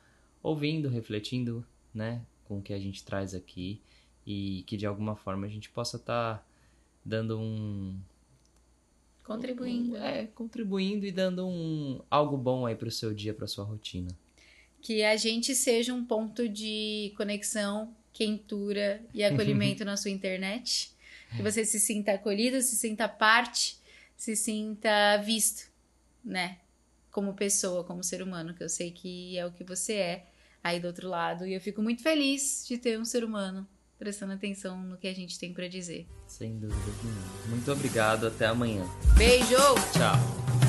ouvindo, 0.42 0.88
refletindo, 0.88 1.64
né? 1.94 2.22
com 2.48 2.58
o 2.58 2.62
que 2.62 2.72
a 2.72 2.78
gente 2.78 3.04
traz 3.04 3.34
aqui 3.34 3.80
e 4.26 4.64
que 4.66 4.76
de 4.76 4.86
alguma 4.86 5.14
forma 5.14 5.46
a 5.46 5.50
gente 5.50 5.68
possa 5.68 5.98
estar 5.98 6.38
tá 6.38 6.44
dando 7.04 7.38
um 7.38 7.94
contribuindo, 9.22 9.92
um, 9.92 10.02
é, 10.02 10.26
contribuindo 10.34 11.06
e 11.06 11.12
dando 11.12 11.46
um 11.46 12.00
algo 12.10 12.36
bom 12.36 12.64
aí 12.64 12.74
para 12.74 12.88
o 12.88 12.90
seu 12.90 13.12
dia, 13.12 13.34
para 13.34 13.46
sua 13.46 13.64
rotina. 13.64 14.08
Que 14.80 15.04
a 15.04 15.16
gente 15.16 15.54
seja 15.54 15.92
um 15.92 16.02
ponto 16.04 16.48
de 16.48 17.12
conexão, 17.16 17.94
quentura 18.12 19.02
e 19.12 19.22
acolhimento 19.22 19.84
na 19.84 19.96
sua 19.98 20.10
internet. 20.10 20.90
Que 21.36 21.42
você 21.42 21.62
se 21.62 21.78
sinta 21.78 22.12
acolhido, 22.12 22.62
se 22.62 22.74
sinta 22.74 23.06
parte, 23.06 23.78
se 24.16 24.34
sinta 24.34 25.18
visto, 25.18 25.70
né? 26.24 26.56
Como 27.18 27.34
pessoa, 27.34 27.82
como 27.82 28.00
ser 28.04 28.22
humano, 28.22 28.54
que 28.54 28.62
eu 28.62 28.68
sei 28.68 28.92
que 28.92 29.36
é 29.36 29.44
o 29.44 29.50
que 29.50 29.64
você 29.64 29.94
é 29.94 30.26
aí 30.62 30.78
do 30.78 30.86
outro 30.86 31.08
lado. 31.08 31.44
E 31.44 31.52
eu 31.52 31.60
fico 31.60 31.82
muito 31.82 32.00
feliz 32.00 32.64
de 32.64 32.78
ter 32.78 32.96
um 32.96 33.04
ser 33.04 33.24
humano 33.24 33.66
prestando 33.98 34.34
atenção 34.34 34.80
no 34.80 34.96
que 34.96 35.08
a 35.08 35.12
gente 35.12 35.36
tem 35.36 35.52
para 35.52 35.66
dizer. 35.66 36.06
Sem 36.28 36.56
dúvida 36.60 36.80
nenhuma. 37.02 37.46
Muito 37.48 37.72
obrigado, 37.72 38.28
até 38.28 38.46
amanhã. 38.46 38.84
Beijo! 39.16 39.56
Tchau. 39.92 40.67